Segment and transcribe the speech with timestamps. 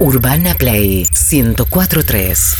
[0.00, 2.56] Urbana Play 1043.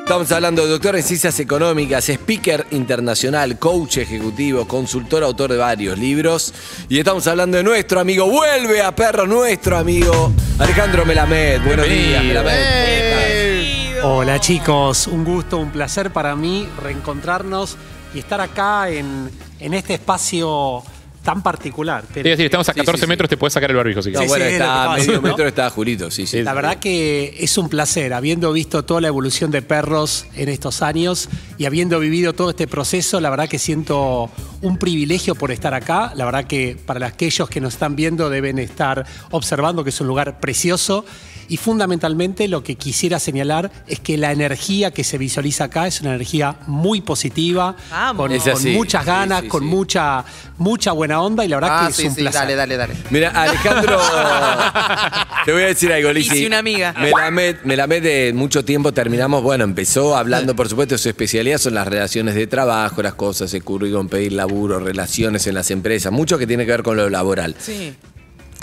[0.00, 5.98] Estamos hablando de doctor en ciencias económicas, speaker internacional, coach ejecutivo, consultor, autor de varios
[5.98, 6.52] libros.
[6.88, 11.62] Y estamos hablando de nuestro amigo, vuelve a perro, nuestro amigo Alejandro Melamed.
[11.64, 14.02] Buenos días, Melamed.
[14.02, 17.76] Hola chicos, un gusto, un placer para mí reencontrarnos
[18.14, 19.30] y estar acá en,
[19.60, 20.82] en este espacio
[21.24, 22.04] tan particular.
[22.08, 23.08] A decir, estamos a Sí, 14 sí, sí.
[23.08, 24.28] metros, te puedes sacar el barbijo si No, quieres.
[24.28, 25.22] bueno, es está a medio ¿no?
[25.22, 26.42] metro, está Julito, sí, sí.
[26.42, 30.82] La verdad que es un placer, habiendo visto toda la evolución de perros en estos
[30.82, 35.74] años y habiendo vivido todo este proceso, la verdad que siento un privilegio por estar
[35.74, 36.12] acá.
[36.14, 40.06] La verdad que para aquellos que nos están viendo deben estar observando que es un
[40.06, 41.04] lugar precioso.
[41.48, 46.00] Y fundamentalmente lo que quisiera señalar es que la energía que se visualiza acá es
[46.00, 47.76] una energía muy positiva,
[48.16, 49.66] con, con muchas ganas, sí, con sí.
[49.66, 50.24] mucha
[50.56, 52.40] mucha buena onda y la verdad Ah, que es sí, un sí, placer.
[52.42, 52.94] dale, dale, dale.
[53.10, 53.98] Mira, Alejandro,
[55.44, 56.36] te voy a decir algo, Lizzy.
[56.36, 56.94] Hice una amiga.
[56.98, 61.86] Melamed, Melamed de mucho tiempo terminamos, bueno, empezó hablando, por supuesto, su especialidad son las
[61.88, 66.46] relaciones de trabajo, las cosas, el currículum, pedir laburo, relaciones en las empresas, mucho que
[66.46, 67.54] tiene que ver con lo laboral.
[67.58, 67.94] Sí.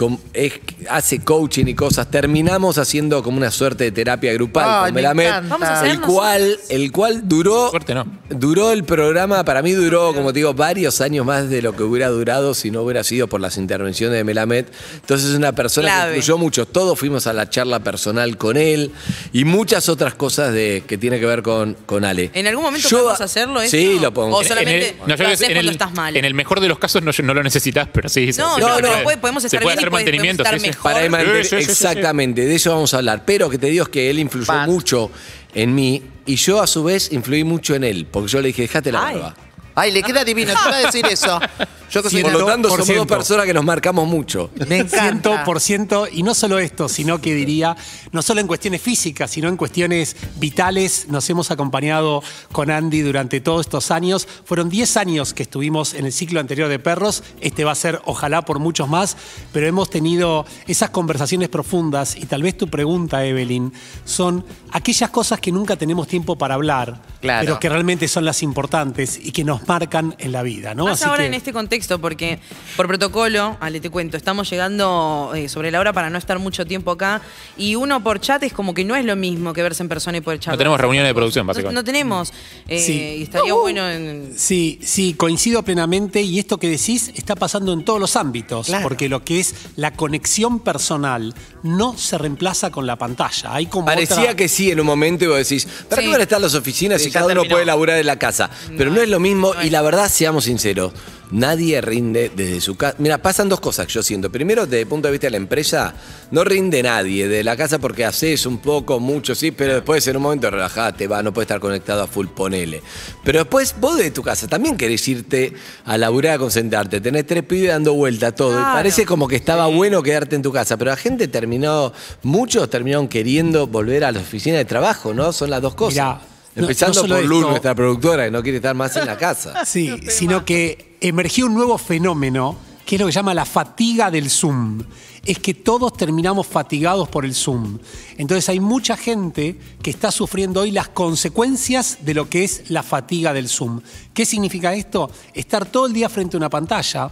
[0.01, 0.53] Con- es-
[0.89, 2.09] hace coaching y cosas.
[2.09, 5.49] Terminamos haciendo como una suerte de terapia grupal Ay, con me Melamed, encanta.
[5.49, 8.05] Vamos a hacer el cual, el cual duró, Suerte no.
[8.29, 11.83] duró el programa, para mí duró, como te digo, varios años más de lo que
[11.83, 14.65] hubiera durado si no hubiera sido por las intervenciones de Melamed.
[14.95, 16.11] Entonces es una persona Clave.
[16.13, 16.65] que influyó mucho.
[16.65, 18.91] Todos fuimos a la charla personal con él
[19.33, 22.31] y muchas otras cosas de, que tiene que ver con, con Ale.
[22.33, 23.61] ¿En algún momento podemos hacerlo?
[23.67, 25.93] Sí, lo podemos O solamente En el- no, yo lo haces en cuando el, estás
[25.93, 26.17] mal.
[26.17, 28.31] en el mejor de los casos no, no lo necesitas, pero sí.
[28.37, 30.43] No, sí, no, no, puede- puede- podemos estar se puede bien hacer puede- mantenimiento.
[30.45, 30.91] sí, mejor.
[30.93, 31.71] Para mantener- Sí, sí, sí, sí.
[31.71, 33.23] exactamente, de eso vamos a hablar.
[33.25, 35.11] Pero que te digo es que él influyó mucho
[35.53, 38.63] en mí y yo a su vez influí mucho en él, porque yo le dije,
[38.63, 39.35] dejate la barba.
[39.75, 41.39] Ay, le queda divino, te iba a decir eso.
[41.91, 43.07] Yo que soy Por lo tanto, somos dos 100%.
[43.07, 44.49] personas que nos marcamos mucho.
[44.67, 45.43] Me encanta.
[45.45, 47.75] 100%, y no solo esto, sino que diría,
[48.11, 51.07] no solo en cuestiones físicas, sino en cuestiones vitales.
[51.09, 54.27] Nos hemos acompañado con Andy durante todos estos años.
[54.45, 57.23] Fueron 10 años que estuvimos en el ciclo anterior de perros.
[57.41, 59.17] Este va a ser, ojalá, por muchos más,
[59.51, 62.15] pero hemos tenido esas conversaciones profundas.
[62.15, 63.73] Y tal vez tu pregunta, Evelyn,
[64.05, 67.45] son aquellas cosas que nunca tenemos tiempo para hablar, Claro.
[67.45, 70.73] pero que realmente son las importantes y que nos marcan en la vida.
[70.73, 70.85] ¿no?
[70.85, 72.39] Más Así ahora que- en este contexto, porque
[72.77, 76.65] por protocolo, Ale, te cuento, estamos llegando eh, sobre la hora para no estar mucho
[76.65, 77.21] tiempo acá.
[77.57, 80.17] Y uno por chat es como que no es lo mismo que verse en persona
[80.17, 80.51] y por chat.
[80.53, 81.75] No tenemos reuniones de producción, No, básicamente.
[81.81, 82.33] no tenemos.
[82.67, 82.93] eh, Sí.
[83.19, 84.33] Y estaría bueno en.
[84.37, 88.83] Sí, sí, coincido plenamente y esto que decís está pasando en todos los ámbitos, Claro.
[88.83, 93.53] porque lo que es la conexión personal no se reemplaza con la pantalla.
[93.53, 96.07] Hay como Parecía otra- que sí en un momento y vos decís, ¿para Sí.
[96.07, 97.53] qué van a estar las oficinas Sí, si cada uno terminó.
[97.55, 98.49] puede laburar en la casa?
[98.77, 100.93] Pero no es lo mismo y la verdad, seamos sinceros,
[101.31, 102.95] nadie rinde desde su casa.
[102.99, 104.31] Mira, pasan dos cosas que yo siento.
[104.31, 105.93] Primero, desde el punto de vista de la empresa,
[106.31, 110.17] no rinde nadie de la casa porque haces un poco, mucho, sí, pero después en
[110.17, 112.81] un momento relajate, va, no puedes estar conectado a full, ponele.
[113.23, 115.53] Pero después vos de tu casa también querés irte
[115.85, 118.59] a laburar, a concentrarte, tenés tres pibes dando vuelta todo.
[118.59, 121.93] Y parece como que estaba bueno quedarte en tu casa, pero la gente terminó,
[122.23, 125.33] muchos terminaron queriendo volver a la oficina de trabajo, ¿no?
[125.33, 125.93] Son las dos cosas.
[125.93, 126.21] Mirá,
[126.55, 129.17] Empezando no solo por Luz, esto- nuestra productora, que no quiere estar más en la
[129.17, 129.53] casa.
[129.65, 134.29] Sí, sino que emergió un nuevo fenómeno que es lo que llama la fatiga del
[134.29, 134.83] Zoom.
[135.23, 137.77] Es que todos terminamos fatigados por el Zoom.
[138.17, 142.83] Entonces hay mucha gente que está sufriendo hoy las consecuencias de lo que es la
[142.83, 143.81] fatiga del Zoom.
[144.13, 145.09] ¿Qué significa esto?
[145.33, 147.11] Estar todo el día frente a una pantalla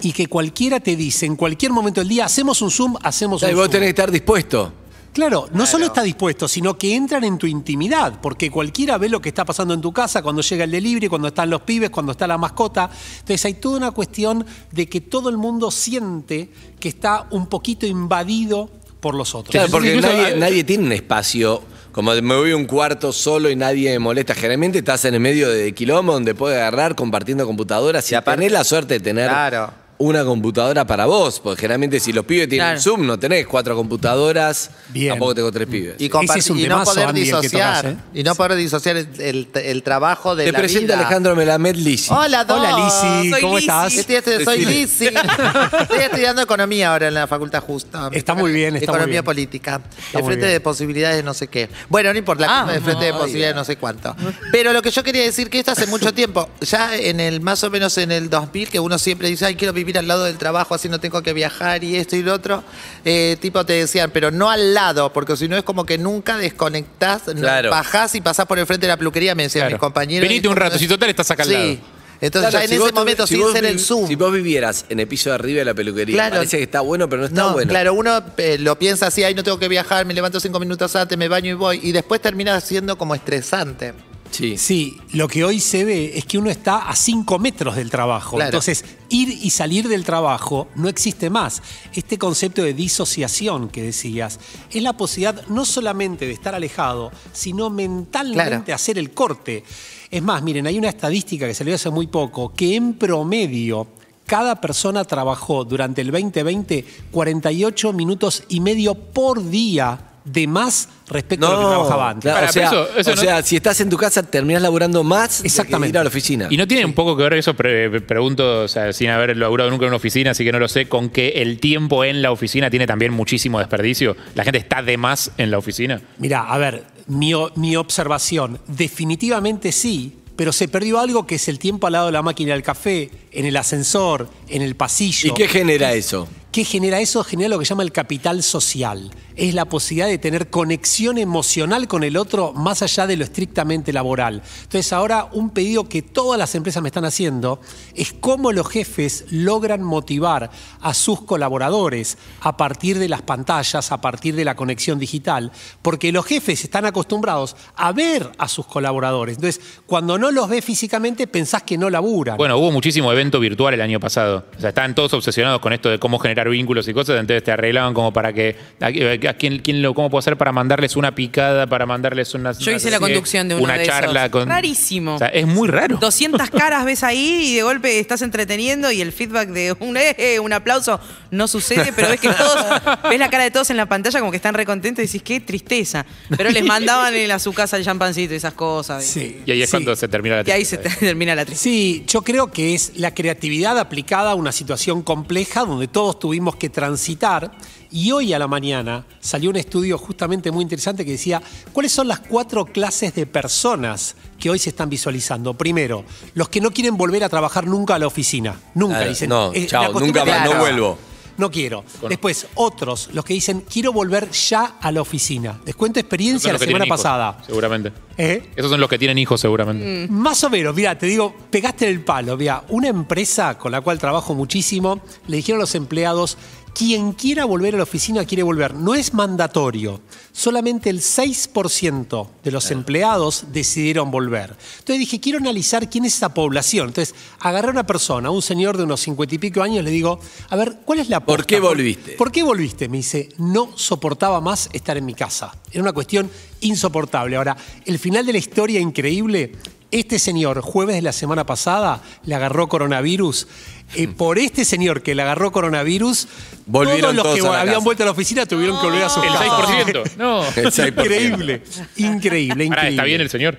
[0.00, 3.50] y que cualquiera te dice en cualquier momento del día, hacemos un Zoom, hacemos un
[3.50, 3.72] Y vos Zoom.
[3.72, 4.72] tenés que estar dispuesto.
[5.18, 9.20] Claro, no solo está dispuesto, sino que entran en tu intimidad, porque cualquiera ve lo
[9.20, 12.12] que está pasando en tu casa cuando llega el delivery, cuando están los pibes, cuando
[12.12, 12.88] está la mascota.
[13.18, 17.84] Entonces hay toda una cuestión de que todo el mundo siente que está un poquito
[17.86, 18.70] invadido
[19.00, 19.50] por los otros.
[19.52, 21.62] Claro, porque Incluso- nadie, nadie tiene un espacio.
[21.92, 24.34] Como me voy a un cuarto solo y nadie me molesta.
[24.34, 28.38] Generalmente estás en el medio de quilombo donde puedes agarrar compartiendo computadoras y, Y aparte-
[28.38, 29.72] tenés la suerte de tener Claro.
[29.98, 31.40] Una computadora para vos.
[31.40, 32.80] Porque generalmente si los pibes tienen Claro.
[32.80, 34.70] Zoom, no tenés cuatro computadoras.
[34.88, 35.10] Bien.
[35.10, 35.94] Tampoco tengo tres pibes.
[35.98, 37.82] Y, Ese compartir- es un y no temazo, poder Andy, el que disociar.
[37.82, 37.96] tocas, ¿eh?
[38.14, 40.98] Y no poder disociar el, el- el trabajo de Te la presento vida.
[40.98, 42.12] Alejandro Melamed Lisi.
[42.12, 42.58] Hola, Dos.
[42.58, 43.68] Hola Lisi, Soy ¿cómo Lisi.
[43.68, 43.94] estás?
[43.96, 44.72] Estoy- estoy- soy Decime.
[44.80, 45.06] Lizzy.
[45.82, 48.08] Estoy estudiando economía ahora en la facultad justa.
[48.12, 49.24] Está muy bien, está muy Economía bien.
[49.24, 49.80] política.
[50.06, 50.52] Está el muy frente bien.
[50.56, 51.68] de posibilidades de no sé qué.
[51.88, 54.14] Bueno, no importa, Ah, el frente de posibilidades de no sé cuánto.
[54.52, 57.62] Pero lo que yo quería decir que esto hace mucho tiempo, ya en el más
[57.64, 60.36] o menos en el 2000, que uno siempre dice, ay, quiero vivir al lado del
[60.36, 62.64] trabajo, así no tengo que viajar y esto y lo otro,
[63.04, 66.36] eh, tipo te decían, pero no al lado, porque si no es como que nunca
[66.36, 67.70] desconectás, Claro.
[67.70, 69.76] bajás y pasás por el frente de la peluquería, me decían Claro.
[69.76, 70.28] mis compañeros.
[70.28, 71.54] Venite un rato, si total estás acá al Sí.
[71.54, 71.76] lado.
[72.20, 74.08] Entonces Claro, ya en ese momento, si sin vos ser el Zoom.
[74.08, 76.34] Si vos vivieras en el piso de arriba de la peluquería, Claro.
[76.36, 77.68] parece que está bueno, pero no está no, bueno.
[77.70, 80.96] claro, uno eh, lo piensa así, ay, no tengo que viajar, me levanto cinco minutos
[80.96, 81.78] antes, me baño y voy.
[81.80, 83.94] Y después termina siendo como estresante.
[84.30, 84.56] Sí.
[84.58, 88.36] Sí, lo que hoy se ve es que uno está a 5 metros del trabajo.
[88.36, 88.48] Claro.
[88.48, 91.62] Entonces, ir y salir del trabajo no existe más.
[91.94, 94.38] Este concepto de disociación que decías
[94.70, 98.74] es la posibilidad no solamente de estar alejado, sino mentalmente Claro.
[98.74, 99.64] hacer el corte.
[100.10, 103.86] Es más, miren, hay una estadística que salió hace muy poco que en promedio
[104.26, 109.98] cada persona trabajó durante el 2020 48 minutos y medio por día
[110.30, 112.32] de más respecto a lo que trabajaba antes.
[112.32, 114.60] Para, o sea, pero eso- eso o no- sea, si estás en tu casa terminás
[114.62, 115.88] laburando más de que Exactamente.
[115.90, 116.46] ir a la oficina.
[116.50, 119.70] Y no tiene un poco que ver eso, pre- pregunto, o sea, sin haber laburado
[119.70, 122.30] nunca en una oficina, así que no lo sé, con que el tiempo en la
[122.30, 124.16] oficina tiene también muchísimo desperdicio.
[124.34, 126.00] La gente está de más en la oficina.
[126.18, 131.48] Mira, a ver, mi, o- mi observación, definitivamente sí, pero se perdió algo que es
[131.48, 135.30] el tiempo al lado de la máquina del café, en el ascensor, en el pasillo.
[135.30, 136.28] ¿Y qué genera eso?
[136.58, 137.22] ¿Qué genera eso?
[137.22, 139.12] Genera lo que llama el capital social.
[139.36, 143.92] Es la posibilidad de tener conexión emocional con el otro más allá de lo estrictamente
[143.92, 144.42] laboral.
[144.64, 147.60] Entonces ahora un pedido que todas las empresas me están haciendo
[147.94, 150.50] es cómo los jefes logran motivar
[150.80, 156.10] a sus colaboradores a partir de las pantallas, a partir de la conexión digital, porque
[156.10, 159.36] los jefes están acostumbrados a ver a sus colaboradores.
[159.36, 162.36] Entonces, cuando no los ves físicamente, pensás que no laburan.
[162.36, 164.46] Bueno, hubo muchísimo evento virtual el año pasado.
[164.56, 167.52] O sea, estaban todos obsesionados con esto de cómo generar vínculos y cosas, entonces te
[167.52, 168.56] arreglaban como para que.
[168.80, 168.86] ¿A,
[169.30, 172.52] a quién, quién lo, ¿Cómo puedo hacer para mandarles una picada, para mandarles una.
[172.52, 174.32] Yo hice la conducción de uno Una de charla esos.
[174.32, 174.48] con.
[174.48, 175.14] Rarísimo.
[175.14, 175.96] O sea, es muy raro.
[175.98, 180.38] 200 caras ves ahí y de golpe estás entreteniendo y el feedback de un, eh,
[180.40, 181.00] un aplauso
[181.30, 182.64] no sucede, pero ves que todos,
[183.10, 185.40] ves la cara de todos en la pantalla como que están recontentos y decís, qué
[185.40, 186.04] tristeza.
[186.36, 189.04] Pero les mandaban en- a su casa el champancito y esas cosas.
[189.04, 189.72] Sí, Y ahí es sí.
[189.76, 191.00] cuando se termina la Y ahí se tristeza.
[191.00, 191.62] te- termina la tristeza.
[191.64, 196.56] Sí, yo creo que es la creatividad aplicada a una situación compleja donde todos tuvimos
[196.56, 197.50] que transitar.
[197.90, 201.40] Y hoy a la mañana salió un estudio justamente muy interesante que decía
[201.72, 205.54] cuáles son las cuatro clases de personas que hoy se están visualizando.
[205.54, 206.04] Primero,
[206.34, 208.60] los que no quieren volver a trabajar nunca a la oficina.
[208.74, 209.30] Nunca dicen.
[209.30, 210.98] no, "Eh, chao, nunca más, no vuelvo.
[211.38, 211.84] No quiero.
[212.08, 215.60] Después, otros, los que dicen, quiero volver ya a la oficina.
[215.64, 217.38] Les cuento experiencia la semana hijos, pasada.
[217.46, 217.92] Seguramente.
[218.16, 218.50] ¿Eh?
[218.56, 220.08] Esos son los que tienen hijos, seguramente.
[220.10, 222.36] Más o menos, mira, te digo, pegaste el palo.
[222.36, 226.36] Mira, una empresa con la cual trabajo muchísimo, le dijeron a los empleados,
[226.78, 228.72] quien quiera volver a la oficina quiere volver.
[228.72, 230.00] No es mandatorio.
[230.30, 234.54] Solamente el 6% de los empleados decidieron volver.
[234.78, 236.86] Entonces dije, quiero analizar quién es esa población.
[236.86, 240.20] Entonces agarré a una persona, un señor de unos cincuenta y pico años, le digo,
[240.50, 241.46] a ver, ¿cuál es la ¿Por posta?
[241.48, 242.12] qué volviste?
[242.12, 242.88] ¿Por qué volviste?
[242.88, 245.52] Me dice, no soportaba más estar en mi casa.
[245.72, 246.30] Era una cuestión
[246.60, 247.34] insoportable.
[247.34, 249.50] Ahora, el final de la historia increíble,
[249.90, 253.48] este señor, jueves de la semana pasada, le agarró coronavirus.
[253.94, 256.28] Eh, por este señor que le agarró coronavirus,
[256.66, 257.84] Volvieron todos los que todos a la habían casa.
[257.84, 259.44] vuelto a la oficina tuvieron que volver a su El casa.
[259.46, 260.16] 6%.
[260.18, 260.44] No.
[260.44, 260.88] El 6%.
[260.88, 261.62] Increíble,
[261.96, 262.68] increíble, increíble.
[262.68, 263.56] Pará, está bien el señor.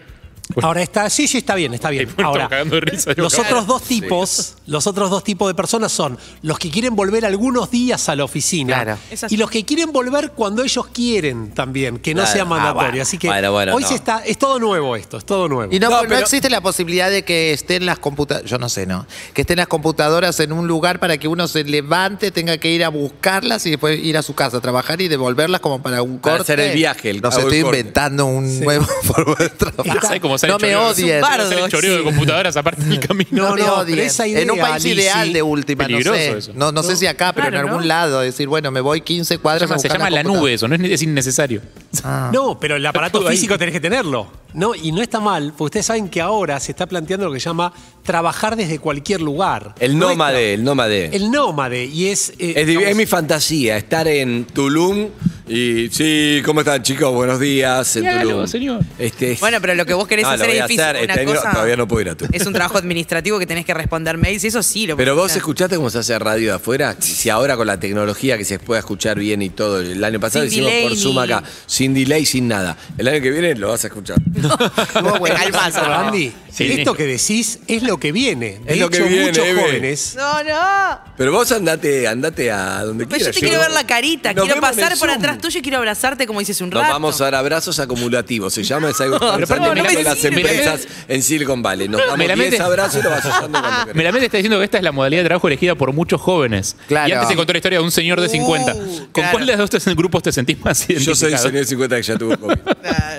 [0.63, 2.09] Ahora está, sí, sí, está bien, está bien.
[2.23, 3.49] Ahora, cagando de risa, digo, los claro.
[3.49, 7.69] otros dos tipos, los otros dos tipos de personas son los que quieren volver algunos
[7.69, 8.97] días a la oficina Claro.
[9.29, 12.33] Y los que quieren volver cuando ellos quieren también, que no Claro.
[12.33, 12.89] sea Ah, mandatorio.
[12.89, 13.01] bueno.
[13.03, 13.89] Así que Bueno, bueno, hoy no.
[13.89, 15.71] se está, es todo nuevo esto, es todo nuevo.
[15.71, 18.69] Y no, No, no pero- existe la posibilidad de que estén las computadoras, yo no
[18.69, 19.05] sé, ¿no?
[19.35, 22.83] Que estén las computadoras en un lugar para que uno se levante, tenga que ir
[22.83, 26.17] a buscarlas y después ir a su casa a trabajar y devolverlas como para un
[26.17, 26.53] Para corte.
[26.53, 27.79] hacer el viaje, el- no sé, estoy corte.
[27.79, 30.01] inventando un nuevo forma de trabajar.
[30.01, 30.87] ¿Sabes cómo No el me choreo?
[30.89, 31.21] odien.
[31.21, 33.29] bardo, Sale el choreo de computadoras aparte del camino.
[33.31, 33.97] No, No, me no, odien.
[33.97, 36.37] pero esa en un país ideal de última, no sé.
[36.37, 36.51] eso.
[36.55, 37.87] No, no sé si acá, pero Claro, en algún ¿no?
[37.87, 38.19] lado.
[38.21, 40.75] Decir, bueno, me voy 15 Se cuadras llama, a se llama la nube eso, no
[40.75, 41.61] es, es innecesario.
[42.03, 42.29] Ah.
[42.33, 44.31] No, pero el aparato físico tenés que tenerlo.
[44.53, 47.39] No, y no está mal, porque ustedes saben que ahora se está planteando lo que
[47.39, 47.71] se llama
[48.03, 49.75] trabajar desde cualquier lugar.
[49.79, 51.15] El No nómade, el nómade.
[51.15, 52.29] El nómade, y es.
[52.39, 55.09] eh, Es, div- digamos, es mi fantasía, estar en Tulum
[55.47, 57.11] y sí, ¿cómo están chicos?
[57.13, 58.47] Buenos días en Hágalo, Tulum.
[58.47, 58.81] señor.
[58.97, 60.81] Este es- Bueno, pero lo que vos querés No, lo hacer es difícil.
[60.81, 62.31] hacer, Una este, no, todavía no puedo ir a Tulum.
[62.33, 65.25] Es un trabajo administrativo que tenés que responder mails y eso sí lo Pero vos
[65.27, 65.37] hacer.
[65.37, 68.79] escuchaste cómo se hace radio de afuera, si ahora con la tecnología que se puede
[68.79, 72.47] escuchar bien y todo, el año pasado Sin hicimos por Zoom acá, sin delay, sin
[72.47, 72.75] nada.
[72.97, 74.17] El año que viene lo vas a escuchar.
[74.41, 75.51] Te buenísimo.
[75.51, 75.93] calmás, Pero, ¿no?
[76.07, 76.71] Andy, Sí.
[76.71, 78.59] esto que decís es lo que viene.
[78.65, 79.61] De Es lo que hecho, viene, muchos Eve.
[79.61, 80.15] jóvenes.
[80.17, 80.99] No, no.
[81.15, 83.35] Pero vos andate, andate a donde Pero quieras.
[83.35, 86.25] yo te quiero ver la carita, Nos quiero pasar por atrás tuyo y quiero abrazarte
[86.27, 86.93] como dices un Nos rato.
[86.93, 88.53] vamos a dar abrazos acumulativos.
[88.53, 91.87] Se llama es algo que están las empresas en Silicon Valley.
[91.87, 93.95] Nos damos Melamed- 10 abrazos y lo vas usando cuando querés.
[93.95, 96.75] Melamed está diciendo que esta es la modalidad de trabajo elegida por muchos jóvenes.
[96.87, 97.07] Claro.
[97.09, 98.73] Y antes se contó la historia de un señor de 50.
[98.73, 99.31] ¿Con claro.
[99.31, 101.15] cuál de los dos grupos te sentís más Yo identificado?
[101.15, 102.57] soy el señor 50 que ya tuvo COVID.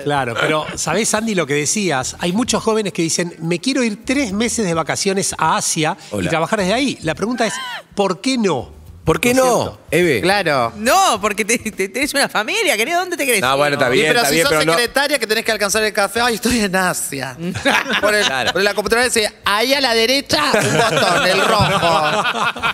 [0.03, 2.15] Claro, pero ¿sabés, Andy, lo que decías?
[2.19, 6.25] Hay muchos jóvenes que dicen, me quiero ir tres meses de vacaciones a Asia Hola.
[6.25, 6.97] y trabajar desde ahí.
[7.01, 7.53] La pregunta es,
[7.95, 8.80] ¿por qué no?
[9.11, 9.77] ¿Por qué ¿No?
[9.91, 10.21] Eve?
[10.21, 10.71] Claro.
[10.77, 12.97] No, porque te, te- tenés una familia, querido.
[13.01, 13.41] ¿Dónde te querés?
[13.41, 14.71] No, bueno, está bien, pero está si bien, sos pero no.
[14.71, 17.35] secretaria que tenés que alcanzar el café, ay, estoy en Asia.
[17.99, 18.53] por, el- Claro.
[18.53, 22.23] por la computadora dice, ahí a la derecha, un botón, el rojo.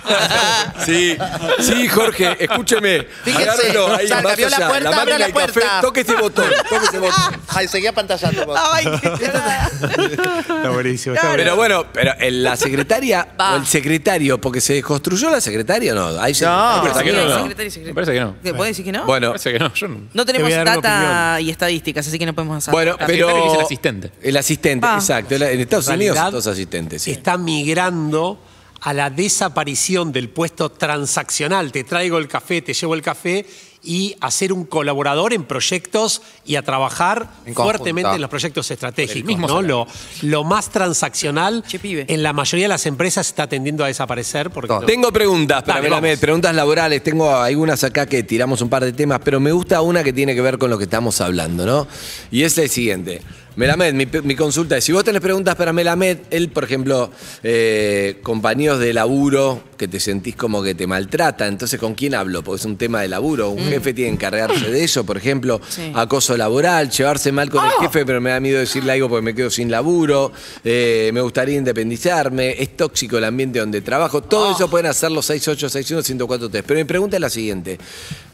[0.86, 1.18] Sí,
[1.60, 3.06] sí, Jorge, escúcheme.
[3.24, 5.82] Fíjese, Agárrelo ahí, salga, más vio la allá, puerta, máquina abrió la de café, puerta.
[5.82, 7.42] toque ese botón, toque ese botón.
[7.50, 8.60] Ay, seguía pantallando vos.
[8.72, 9.26] Ay, qué.
[9.26, 11.16] Está buenísimo.
[11.16, 11.56] está Pero buenísimo.
[11.56, 13.54] bueno, pero en la secretaria Va.
[13.54, 16.20] o el secretario, porque se construyó la secretaria, no.
[16.22, 16.76] Hay No.
[16.84, 17.38] secretaria, que no.
[17.40, 17.88] Secretario, secretario.
[17.88, 18.36] Me parece que no.
[18.44, 19.00] ¿Qué, ¿Puedes decir que no?
[19.00, 19.74] Me Bueno, parece que no.
[19.74, 20.02] Yo no.
[20.14, 22.72] no tenemos Te voy a dar una data y estadísticas, así que no podemos hacer.
[22.72, 23.56] bueno, pero.
[23.56, 24.12] el asistente.
[24.22, 24.96] El asistente, Va.
[24.96, 25.36] exacto.
[25.36, 27.12] En Estados Unidos realidad, todos asistentes, sí.
[27.12, 28.40] Está migrando
[28.82, 31.72] a la desaparición del puesto transaccional.
[31.72, 33.46] Te traigo el café, te llevo el café
[33.88, 38.70] y a ser un colaborador en proyectos y a trabajar En fuertemente en los proyectos
[38.70, 39.26] estratégicos.
[39.26, 39.56] mismo ¿no?
[39.56, 39.88] salario.
[40.22, 44.74] Lo, lo más transaccional en la mayoría de las empresas está tendiendo a desaparecer porque.
[44.86, 47.02] Tengo preguntas para Dale, preguntas laborales.
[47.02, 50.36] Tengo algunas acá que tiramos un par de temas, pero me gusta una que tiene
[50.36, 51.88] que ver con lo que estamos hablando, ¿no?
[52.30, 53.22] Y es el siguiente.
[53.58, 57.10] Melamed, mi, mi consulta es, si vos tenés preguntas para Melamed, él, por ejemplo,
[57.42, 62.44] eh, compañeros de laburo que te sentís como que te maltrata, entonces ¿con quién hablo?
[62.44, 63.50] Porque es un tema de laburo.
[63.50, 65.92] Un jefe tiene que encargarse de eso, por ejemplo, Sí.
[65.96, 69.34] acoso laboral, llevarse mal con el jefe, pero me da miedo decirle algo porque me
[69.34, 70.32] quedo sin laburo,
[70.64, 75.28] eh, me gustaría independizarme, es tóxico el ambiente donde trabajo, todo eso pueden hacer los
[75.32, 76.64] 6861-1043.
[76.64, 77.80] Pero mi pregunta es la siguiente.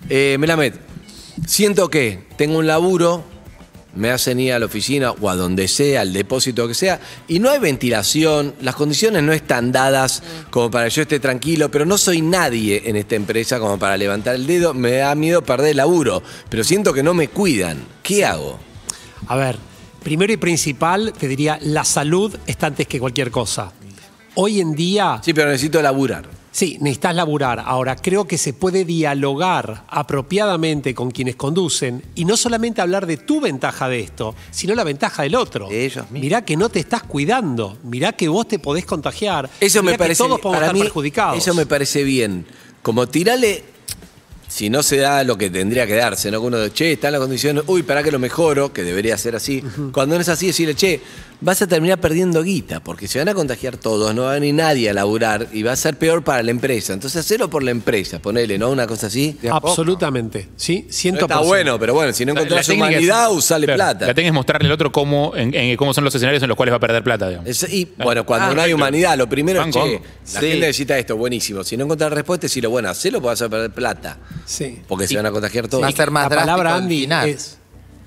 [0.09, 0.73] Eh, Melamed,
[1.47, 3.23] siento que tengo un laburo,
[3.95, 7.39] me hacen ir a la oficina o a donde sea, al depósito que sea, y
[7.39, 11.85] no hay ventilación, las condiciones no están dadas como para que yo esté tranquilo, pero
[11.85, 15.71] no soy nadie en esta empresa como para levantar el dedo, me da miedo perder
[15.71, 17.85] el laburo, pero siento que no me cuidan.
[18.01, 18.59] ¿Qué hago?
[19.27, 19.57] A ver,
[20.03, 23.71] primero y principal, te diría, la salud está antes que cualquier cosa.
[24.35, 26.42] Hoy en día, Sí, pero necesito laburar.
[26.53, 27.61] Sí, necesitas laburar.
[27.65, 33.17] Ahora, creo que se puede dialogar apropiadamente con quienes conducen y no solamente hablar de
[33.17, 35.67] tu ventaja de esto, sino la ventaja del otro.
[35.67, 36.21] De ellos mismos.
[36.21, 39.49] Mirá que no te estás cuidando, mirá que vos te podés contagiar.
[39.59, 41.37] Eso mirá me parece que todos podemos para estar mí, perjudicados.
[41.37, 42.45] Eso me parece bien.
[42.81, 43.72] Como tirarle
[44.53, 46.39] si no se da lo que tendría que darse, ¿no?
[46.39, 49.35] Que uno, che, está en la condición, uy, para que lo mejoro, que debería ser
[49.35, 49.63] así.
[49.91, 51.01] Cuando no es así, decirle, che,
[51.41, 54.53] vas a terminar perdiendo guita, porque se van a contagiar todos, no va a venir
[54.53, 56.93] nadie a laburar y va a ser peor para la empresa.
[56.93, 58.69] Entonces, hacelo por la empresa, ponele, ¿no?
[58.69, 59.37] Una cosa así.
[59.41, 59.49] De.
[59.49, 61.21] Absolutamente, sí, No 100%.
[61.21, 64.05] está bueno, pero bueno, si no encontrás la técnica es- humanidad, usale claro, plata.
[64.07, 66.55] La técnica es mostrarle al otro cómo, en, en cómo son los escenarios en los
[66.55, 67.49] cuales va a perder plata, digamos.
[67.49, 70.37] Es- y bueno, cuando Ah, no hay humanidad, lo primero es, che, la Sí.
[70.47, 71.63] gente necesita esto, buenísimo.
[71.63, 74.17] Si no encontrás respuesta, decirlo, bueno, hacelo porque vas a perder plata.
[74.45, 74.79] Sí.
[74.87, 75.83] Porque se van a contagiar todos.
[75.83, 77.57] Va a ser más la palabra Andy es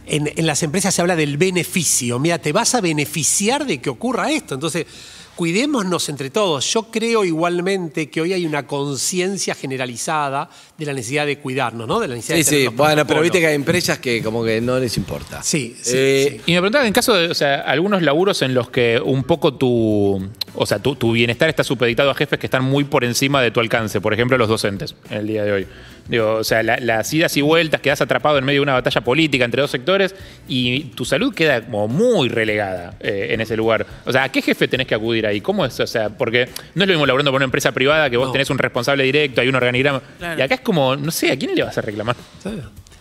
[0.06, 2.18] en, en las empresas se habla del beneficio.
[2.18, 4.54] Mira, te vas a beneficiar de que ocurra esto.
[4.54, 4.86] Entonces,
[5.34, 6.72] cuidémonos entre todos.
[6.72, 11.98] Yo creo igualmente que hoy hay una conciencia generalizada de la necesidad de cuidarnos, ¿no?
[12.00, 14.60] De la necesidad Sí, de sí, bueno, pero viste que hay empresas que como que
[14.60, 15.42] no les importa.
[15.42, 16.52] Sí, sí, Eh, sí.
[16.52, 19.54] Y me preguntaba, en caso de, o sea, algunos laburos en los que un poco
[19.54, 23.42] tu, o sea, tu, tu bienestar está supeditado a jefes que están muy por encima
[23.42, 25.66] de tu alcance, por ejemplo, los docentes en el día de hoy.
[26.08, 29.00] Digo, o sea, la- las idas y vueltas, quedas atrapado en medio de una batalla
[29.00, 30.14] política entre dos sectores
[30.48, 33.86] y tu salud queda como muy relegada eh, en ese lugar.
[34.04, 35.40] O sea, ¿a qué jefe tenés que acudir ahí?
[35.40, 35.78] ¿Cómo es?
[35.80, 38.32] O sea, porque no es lo mismo laburando por una empresa privada que vos No.
[38.32, 40.00] tenés un responsable directo, hay un organigrama.
[40.18, 40.38] Claro.
[40.38, 42.16] Y acá es como, no sé, ¿a quién le vas a reclamar?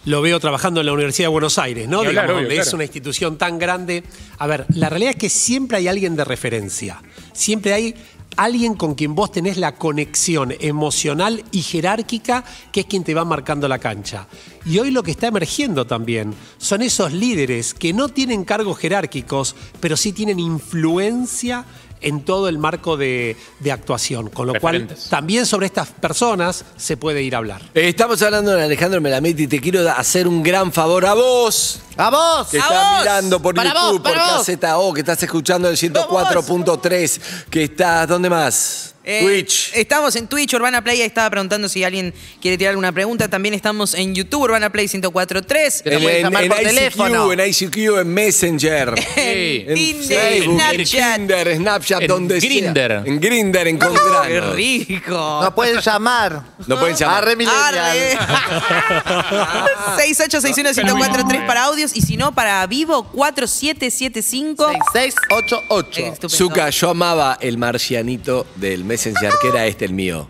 [0.05, 2.01] Lo veo trabajando en la Universidad de Buenos Aires, ¿no?
[2.03, 2.75] Digamos, obvio, donde es claro.
[2.75, 4.03] una institución tan grande.
[4.37, 7.01] A ver, la realidad es que siempre hay alguien de referencia.
[7.33, 7.95] Siempre hay
[8.37, 13.25] alguien con quien vos tenés la conexión emocional y jerárquica, que es quien te va
[13.25, 14.27] marcando la cancha.
[14.65, 19.55] Y hoy lo que está emergiendo también son esos líderes que no tienen cargos jerárquicos,
[19.79, 21.65] pero sí tienen influencia
[22.05, 24.29] en todo el marco de, de actuación.
[24.29, 24.99] Con lo Referentes.
[24.99, 27.61] cual, también sobre estas personas se puede ir a hablar.
[27.73, 31.81] eh, estamos hablando de Alejandro Melamed y te quiero hacer un gran favor a vos.
[31.97, 32.47] ¡A vos!
[32.49, 32.99] Que ¡A estás vos!
[33.01, 34.55] mirando por Para YouTube, vos, por.
[34.57, 37.19] KZO, que estás escuchando el 104.3,
[37.49, 38.94] que estás, ¿dónde más?
[39.07, 39.71] Eh, Twitch.
[39.75, 40.99] Estamos en Twitch, Urbana Play.
[41.01, 43.27] Ahí estaba preguntando si alguien quiere tirar alguna pregunta.
[43.27, 45.81] También estamos en YouTube, Urbana Play 1043.
[45.83, 47.31] Que nos pueden llamar por ICQ, teléfono.
[47.33, 48.95] en ICQ, en Messenger.
[49.15, 49.65] Sí.
[49.67, 51.15] En Tinder, Facebook, en Snapchat.
[51.15, 52.49] Tinder, Snapchat, En donde sea.
[52.49, 52.91] Grindr.
[53.05, 53.79] En Grinder,
[54.27, 55.39] ¡Qué rico!
[55.41, 56.43] Nos pueden llamar.
[56.67, 57.23] No pueden llamar.
[57.23, 57.77] Arre millennial.
[57.77, 58.17] Arre.
[59.97, 64.71] 6861-1043 para audios y si no, para vivo 4775.
[64.93, 66.01] 6688.
[66.01, 66.29] Estupendo.
[66.29, 70.25] Zuka, yo amaba el marcianito del Messenger, que era este el mío.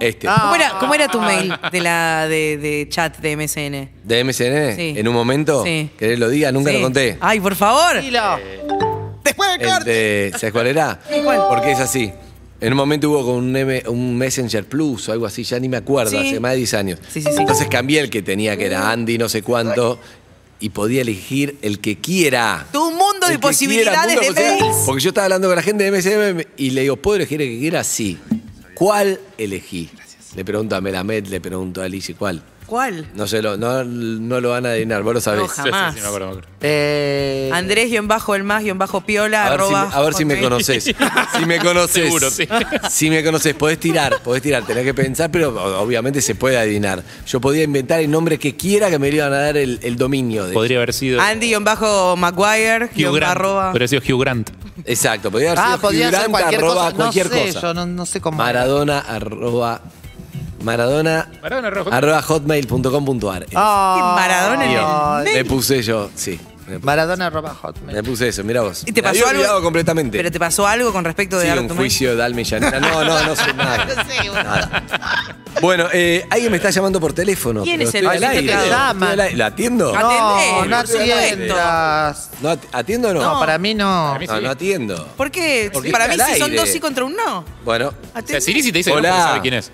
[0.00, 0.26] Este.
[0.26, 3.88] ¿Cómo era, cómo era tu mail de la de, de chat de MSN?
[4.04, 4.76] ¿De MSN?
[4.76, 4.94] Sí.
[4.96, 5.62] En un momento.
[5.64, 5.90] Sí.
[5.98, 6.50] ¿Querés lo diga?
[6.52, 6.76] Nunca Sí.
[6.76, 7.16] lo conté.
[7.20, 8.00] Ay, por favor.
[8.00, 8.20] Dilo.
[9.24, 9.90] Después del El corte.
[9.90, 11.00] de, ¿Sabes cuál era?
[11.24, 11.40] ¿Cuál?
[11.48, 12.12] Porque es así.
[12.60, 15.68] En un momento hubo con un, M- un Messenger Plus o algo así, ya ni
[15.68, 16.16] me acuerdo, Sí.
[16.16, 16.98] hace más de 10 años.
[17.08, 17.36] Sí, sí, sí.
[17.40, 20.00] Entonces cambié el que tenía, que era Andy no sé cuánto,
[20.58, 22.66] y podía elegir el que quiera.
[22.72, 24.76] Tu mundo De posibilidades quiera, de mundo mails.
[24.86, 27.48] Porque yo estaba hablando con la gente de MSM y le digo, ¿puedo elegir el
[27.48, 27.84] que quiera?
[27.84, 28.18] Sí.
[28.74, 29.90] ¿Cuál elegí?
[30.36, 32.42] Le pregunto a Melamed, le pregunto a Alicia, ¿cuál?
[32.68, 33.06] ¿Cuál?
[33.14, 35.40] No, se lo, no, no lo van a adivinar, vos lo sabés.
[35.40, 35.94] No, Sí, sí, Jamás.
[35.94, 36.48] sí, me acuerdo, me acuerdo.
[36.60, 40.00] Eh, Andrés guion bajo el más guion bajo piola A ver, si, arroba me- a
[40.02, 40.50] ver si me hotmail.
[40.50, 40.84] conoces.
[41.38, 42.04] Si me conoces.
[42.04, 42.46] Seguro, sí.
[42.90, 46.58] Si me conoces, podés tirar, podés tirar, tenés que pensar, pero o- obviamente se puede
[46.58, 47.02] adivinar.
[47.26, 50.46] Yo podía inventar el nombre que quiera que me iban a dar el, el dominio
[50.46, 50.52] de.
[50.52, 53.30] Podría haber sido Andy guion bajo Maguire Hugh guion Grant.
[53.32, 53.72] arroba.
[53.72, 54.50] Podría haber sido Hugh Grant.
[54.84, 56.96] Exacto, podía haber ah, sido ser figurante, cualquier arroba cosa.
[56.96, 57.60] cualquier no sé, cosa.
[57.62, 58.36] yo no, no sé cómo.
[58.38, 59.80] Maradona arroba.
[60.62, 63.46] Maradona Maradona arroba- arroba hotmail.com.ar.
[63.52, 64.64] Maradona
[65.24, 65.34] en el.
[65.34, 66.38] Me puse yo, sí.
[66.66, 68.02] Me, Maradona arroba me hotmail.
[68.04, 68.82] puse eso, mira vos.
[68.86, 69.40] ¿Y te Me pasó había algo?
[69.40, 70.18] olvidado completamente.
[70.18, 71.76] ¿Pero te pasó algo con respecto de Sí, un mail?
[71.76, 72.78] juicio de alma y llanura.
[72.80, 73.86] No, no, no sé nada.
[74.34, 74.84] Nada.
[75.62, 77.62] Bueno, eh, alguien me está llamando por teléfono.
[77.62, 78.68] ¿Quién pero es el estoy al que te aire.
[78.70, 78.90] llama?
[79.06, 79.36] Estoy al aire.
[79.38, 79.92] ¿La atiendo?
[79.94, 80.74] No, No, Atendé, no por
[82.50, 83.20] at- ¿Atiendo o no?
[83.22, 83.84] No, para mí no.
[84.08, 84.44] Para mí No, sí.
[84.44, 85.06] no atiendo.
[85.16, 85.70] ¿Por qué?
[85.72, 86.60] Porque Para mí está al si son aire.
[86.60, 87.44] dos sí contra un no.
[87.64, 89.08] Bueno, O sea, Siri si te dice no, Hola.
[89.10, 89.72] porque sabe quién es.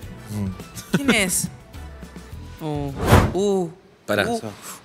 [0.95, 1.47] ¿Quién es?
[2.61, 2.91] Uh,
[3.33, 3.69] uh,
[4.05, 4.27] Pará.
[4.27, 4.41] uh.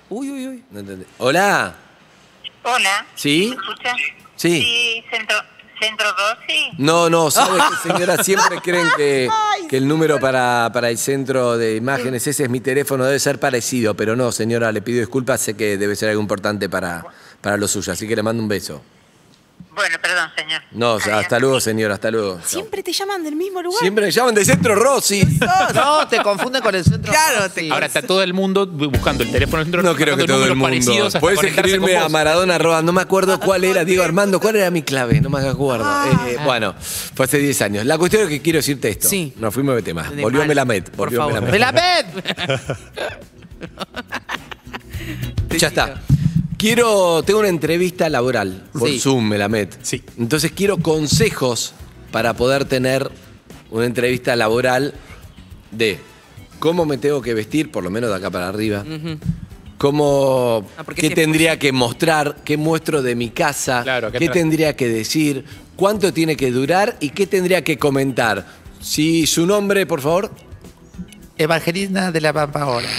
[0.09, 0.63] Uy, uy, uy.
[0.71, 1.05] no entendí.
[1.17, 1.73] Hola.
[2.63, 3.05] Hola.
[3.15, 3.47] ¿Sí?
[3.49, 3.95] ¿Me escucha?
[4.35, 4.61] Sí.
[4.61, 5.35] Sí, Centro,
[5.79, 6.69] centro Rossi.
[6.77, 8.23] No, no, ¿sabe qué, señora?
[8.23, 9.29] Siempre creen que,
[9.69, 13.39] que el número para, para el centro de imágenes, ese es mi teléfono, debe ser
[13.39, 17.03] parecido, pero no, señora, le pido disculpas, sé que debe ser algo importante para,
[17.39, 18.81] para lo suyo, así que le mando un beso.
[19.73, 20.61] Bueno, perdón, señor.
[20.71, 21.07] No, Adiós.
[21.07, 22.39] hasta luego, señora, hasta luego.
[22.43, 23.79] Siempre te llaman del mismo lugar.
[23.79, 25.21] Siempre me llaman de Centro Rossi.
[25.73, 27.11] No, te confunden con el centro.
[27.11, 27.69] Claro, Rossi.
[27.71, 29.83] Ahora está todo el mundo buscando el teléfono del centro.
[29.83, 31.19] No creo que todo el mundo.
[31.19, 32.09] Puedes escribirme a.
[32.09, 35.39] Maradona arroba, no me acuerdo cuál era, Diego Armando, cuál era mi clave, no me
[35.47, 35.85] acuerdo.
[36.27, 36.75] Eh, bueno,
[37.15, 37.85] fue hace 10 años.
[37.85, 39.07] La cuestión es que quiero decirte esto.
[39.07, 39.33] Sí.
[39.37, 40.03] Nos fuimos de tema.
[40.09, 40.47] De Volvió mal.
[40.49, 40.83] Melamed.
[40.89, 41.41] Por Volvió favor.
[41.41, 41.51] Melamed.
[41.51, 42.05] ¡Me la ven!
[45.57, 46.01] Ya está.
[46.61, 48.99] Quiero, tengo una entrevista laboral por Sí.
[48.99, 49.69] Zoom, Melamed.
[49.81, 50.03] Sí.
[50.19, 51.73] Entonces quiero consejos
[52.11, 53.09] para poder tener
[53.71, 54.93] una entrevista laboral
[55.71, 55.97] de
[56.59, 58.85] cómo me tengo que vestir, por lo menos de acá para arriba.
[59.79, 64.11] Cómo, Ah, porque qué si es tendría que mostrar, qué muestro de mi casa, Claro,
[64.11, 65.43] ¿qué qué tra- tendría que decir,
[65.75, 68.45] cuánto tiene que durar y qué tendría que comentar.
[68.79, 70.29] Si su nombre, por favor.
[71.41, 72.87] Evangelina de la Pampa ahora.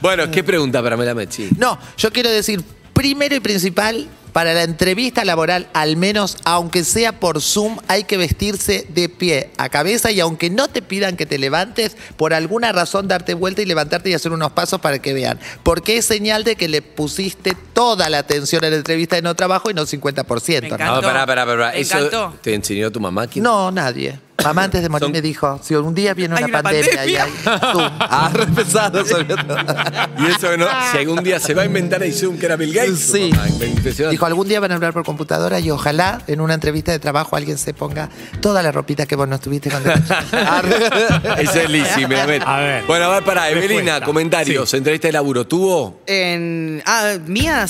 [0.00, 1.28] Bueno, ¿qué pregunta para Melamed?
[1.30, 1.50] Sí.
[1.58, 2.62] No, yo quiero decir,
[2.92, 8.16] primero y principal, para la entrevista laboral, al menos, aunque sea por Zoom, hay que
[8.16, 12.72] vestirse de pie a cabeza y aunque no te pidan que te levantes, por alguna
[12.72, 15.38] razón darte vuelta y levantarte y hacer unos pasos para que vean.
[15.62, 19.34] Porque es señal de que le pusiste toda la atención a la entrevista de no
[19.34, 20.62] trabajo y no 50%.
[20.62, 20.74] Me ¿no?
[20.74, 20.94] encantó.
[21.02, 21.70] No, pará, pará, pará.
[21.72, 22.34] Me ¿Eso encantó.
[22.42, 23.26] te enseñó tu mamá?
[23.26, 23.42] ¿Quién?
[23.44, 24.18] No, nadie.
[24.42, 26.90] Mamá antes de morir Son- me dijo, si algún día viene Hay una, una pandemia,
[26.96, 27.12] pandemia.
[27.12, 27.30] y hay
[27.72, 27.90] Zoom.
[28.00, 29.56] Ah, re pesado sobre todo.
[30.18, 32.72] Y eso no, si algún día se va a inventar el Zoom que era Bill
[32.72, 32.98] Gates.
[32.98, 33.30] Sí.
[33.30, 34.10] mamá, impresionante.
[34.10, 37.36] Dijo, algún día van a hablar por computadora y ojalá en una entrevista de trabajo
[37.36, 38.08] alguien se ponga
[38.40, 39.92] toda la ropita que vos no estuviste cuando.
[41.38, 42.46] Ese es Lizzy, me la meto.
[42.46, 42.84] A ver.
[42.86, 44.04] Bueno, a ver, pará, Evelina, Respuesta.
[44.06, 44.74] comentarios.
[44.74, 46.00] Entrevista de laburo, ¿tuvo?
[46.06, 47.14] En, ah,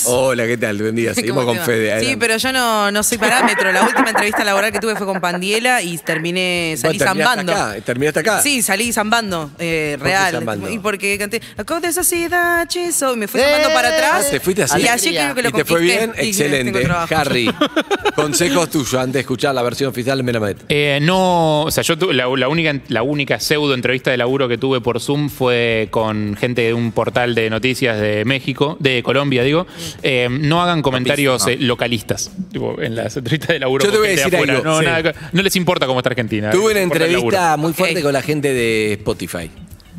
[0.05, 0.77] Hola, ¿qué tal?
[0.81, 1.65] Buen día, seguimos ¿Cómo con?
[1.65, 1.99] Fede.
[2.03, 3.71] Sí, pero yo no, no soy parámetro.
[3.71, 7.51] La última entrevista laboral que tuve fue con Pandiela y terminé, salí Bueno, zambando.
[7.53, 8.41] acá, ¿Terminaste acá?
[8.41, 10.31] Sí, salí zambando, eh, ¿Por qué real.
[10.33, 10.69] zambando?
[10.69, 14.25] Y porque canté Acabo de sociedad, chiso, y me fui zambando para atrás.
[14.27, 14.81] Ah, ¿te fuiste así?
[14.81, 16.13] Y así creo que lo ¿Y te fue bien?
[16.21, 16.87] Y Excelente.
[17.15, 17.49] Harry,
[18.15, 20.57] consejos tuyos antes de escuchar la versión oficial de Melamed.
[20.69, 24.47] Eh, no, o sea, yo tuve- la, la única, la única pseudo entrevista de laburo
[24.47, 29.03] que tuve por Zoom fue con gente de un portal de noticias de México, de
[29.03, 29.67] Colombia, digo.
[30.01, 33.83] Eh, no hagan comentarios eh, localistas tipo, en las entrevistas de laburo.
[33.85, 34.53] Yo te voy a decir afuera.
[34.53, 34.85] algo, No, sí.
[34.85, 36.51] nada- no les importa cómo está Argentina.
[36.51, 39.49] Tuve una entrevista muy fuerte con la gente de Spotify.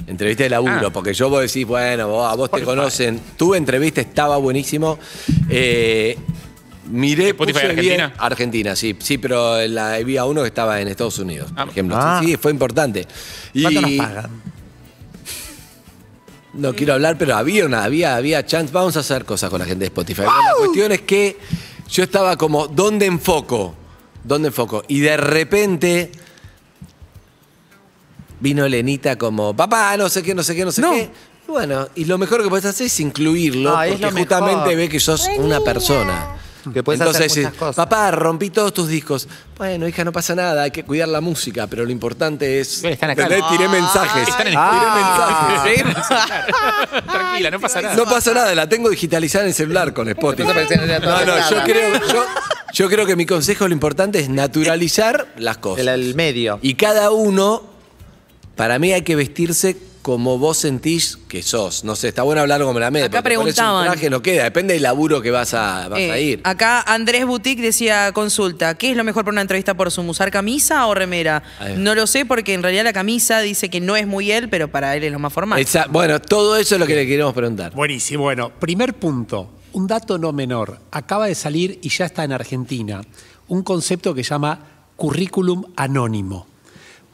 [0.06, 0.90] Entrevista de laburo, Ah.
[0.92, 3.18] porque yo vos decís, bueno, vos- a vos te conocen.
[3.38, 4.98] Tuve entrevista, estaba buenísimo.
[5.48, 6.16] Eh,
[6.90, 7.96] Miré, ¿Spotify puse Argentina?
[8.08, 8.94] bien- Argentina, sí.
[8.98, 11.62] Sí, pero la, había uno que estaba en Estados Unidos, Ah.
[11.64, 11.96] por ejemplo.
[11.98, 12.18] Ah.
[12.22, 13.06] Sí, sí, fue importante.
[13.54, 14.30] Y ¿Cuánto nos pagan?
[16.56, 18.72] No quiero hablar, pero había una, había, había chance.
[18.72, 20.22] Vamos a hacer cosas con la gente de Spotify.
[20.22, 21.36] La cuestión es que
[21.90, 23.74] yo estaba como, ¿dónde enfoco?
[24.22, 24.82] ¿Dónde enfoco?
[24.88, 26.12] Y de repente
[28.40, 30.92] vino Lenita como, papá, no sé qué, no sé qué, no sé No.
[30.92, 31.10] qué.
[31.46, 34.88] Y Bueno, y lo mejor que puedes hacer es incluirlo, es porque lo justamente ve
[34.88, 36.36] que sos una persona.
[36.72, 37.76] Que puedes Entonces, hacer muchas eh, cosas.
[37.76, 39.28] papá, rompí todos tus discos.
[39.58, 42.82] Bueno, hija, no pasa nada, hay que cuidar la música, pero lo importante es.
[42.84, 43.24] Están acá.
[43.24, 43.48] ¿entendés?
[43.50, 44.28] Tiré mensajes.
[44.28, 45.62] Están en el Ah.
[45.64, 46.54] Tiré mensajes.
[47.10, 47.94] Tranquila, no pasa nada.
[47.94, 50.48] No pasa nada, la tengo digitalizada en el celular con Spotify.
[51.02, 52.24] No, no, yo creo, yo,
[52.72, 55.80] yo creo que mi consejo lo importante es naturalizar las cosas.
[55.80, 56.58] El, el medio.
[56.62, 57.62] Y cada uno,
[58.56, 61.82] para mí hay que vestirse como vos sentís que sos.
[61.82, 63.06] No sé, está bueno hablar como la media.
[63.06, 63.86] Acá preguntaban.
[63.86, 66.40] Un traje no queda, depende del laburo que vas a, vas a Eh, ir.
[66.44, 70.10] Acá Andrés Boutique decía, consulta, ¿qué es lo mejor para una entrevista por Zoom?
[70.10, 71.42] ¿Usar camisa o remera?
[71.78, 74.68] No lo sé porque en realidad la camisa dice que no es muy él, pero
[74.70, 75.58] para él es lo más formal.
[75.58, 77.72] Esa- bueno, todo eso es lo que le queremos preguntar.
[77.72, 78.24] Buenísimo.
[78.24, 79.48] Bueno, primer punto.
[79.72, 80.80] Un dato no menor.
[80.90, 83.00] Acaba de salir y ya está en Argentina
[83.48, 84.60] un concepto que se llama
[84.96, 86.46] currículum anónimo.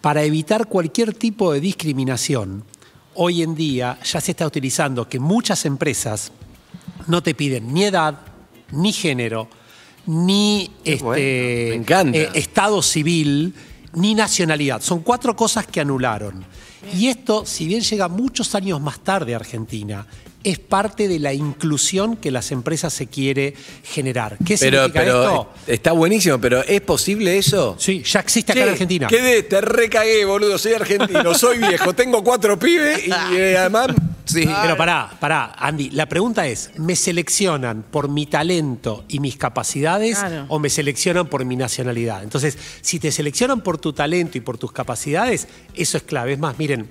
[0.01, 2.65] Para evitar cualquier tipo de discriminación,
[3.15, 6.33] hoy en día ya se está utilizando que muchas empresas
[7.07, 8.19] no te piden ni edad,
[8.73, 9.49] ni género,
[10.07, 13.55] ni este, eh, estado civil,
[13.95, 14.81] ni nacionalidad.
[14.83, 16.45] Son cuatro cosas que anularon.
[16.97, 20.07] Y esto, si bien llega muchos años más tarde a Argentina,
[20.43, 24.39] es parte de la inclusión que las empresas se quiere generar.
[24.45, 25.51] ¿Qué Pero, significa pero esto?
[25.67, 27.77] está buenísimo, pero ¿es posible eso?
[27.79, 29.07] Sí, ya existe acá en Argentina.
[29.07, 30.57] Quedé, te recagué, boludo.
[30.57, 33.89] Soy argentino, soy viejo, tengo cuatro pibes y eh, además.
[34.25, 34.49] Sí.
[34.63, 40.19] Pero pará, pará, Andy, la pregunta es, ¿me seleccionan por mi talento y mis capacidades
[40.21, 40.47] Claro.
[40.49, 42.23] o me seleccionan por mi nacionalidad?
[42.23, 46.35] Entonces, si te seleccionan por tu talento y por tus capacidades, eso es clave.
[46.35, 46.89] Es más, miren,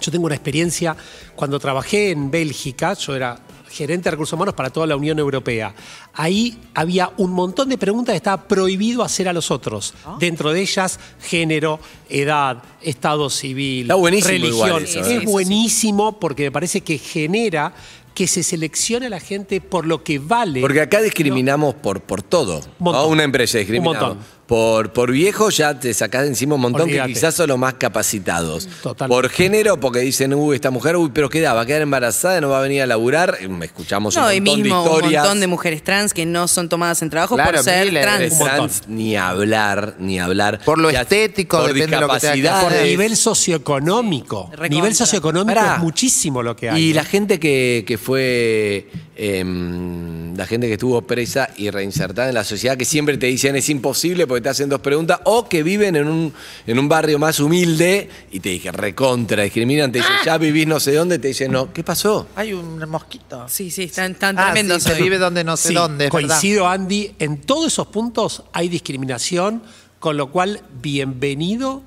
[0.00, 0.96] yo tengo una experiencia
[1.34, 3.38] cuando trabajé en Bélgica, yo era
[3.70, 5.74] gerente de recursos humanos para toda la Unión Europea.
[6.14, 9.94] Ahí había un montón de preguntas que estaba prohibido hacer a los otros.
[10.18, 14.66] Dentro de ellas, género, edad, estado civil, Está buenísimo religión.
[14.68, 15.20] igual eso, es ¿eh?
[15.24, 17.74] buenísimo porque me parece que genera
[18.14, 20.60] que se seleccione a la gente por lo que vale.
[20.60, 22.60] Porque acá discriminamos por, por todo.
[22.80, 23.02] Montón.
[23.02, 23.08] ¿no?
[23.08, 24.16] Una empresa discriminamos.
[24.50, 24.58] Un.
[24.58, 27.08] Por, por viejo ya te sacás de encima un montón Olvídate.
[27.08, 28.66] que quizás son los más capacitados.
[28.82, 29.08] Totalmente.
[29.22, 31.52] Por género, porque dicen, uy, esta mujer, uy, pero ¿qué da?
[31.52, 32.40] ¿Va a quedar embarazada?
[32.40, 33.36] ¿No va a venir a laburar?
[33.40, 35.22] Eh, Escuchamos no, un y montón mismo de un historias.
[35.24, 38.02] montón de mujeres trans que no son tomadas en trabajo Claro, por ser miles.
[38.02, 38.32] trans.
[38.32, 40.60] Un trans, ni hablar, ni hablar.
[40.64, 44.44] Por lo Ya- estético, por depende de lo que por nivel socioeconómico.
[44.50, 44.68] Recontra.
[44.68, 45.74] nivel socioeconómico Pará.
[45.76, 46.82] es muchísimo lo que hay.
[46.82, 46.94] Y ¿eh?
[46.94, 48.88] la gente que, que fue,
[49.20, 53.56] em, la gente que estuvo presa y reinsertada en la sociedad, que siempre te dicen
[53.56, 56.32] es imposible porque te hacen dos preguntas, o que viven en un,
[56.66, 60.78] en un barrio más humilde y te dije, recontra, discriminan, te dicen, ya vivís no
[60.78, 62.28] sé dónde, te dicen, no, ¿qué pasó?
[62.36, 63.46] Hay un mosquito.
[63.48, 64.82] Sí, sí, están, están Ah, tremendos.
[64.84, 66.28] sí, se vive donde no sé Sí, dónde, es verdad.
[66.28, 67.12] coincido, Andy.
[67.18, 69.62] En todos esos puntos hay discriminación,
[69.98, 71.82] con lo cual, bienvenido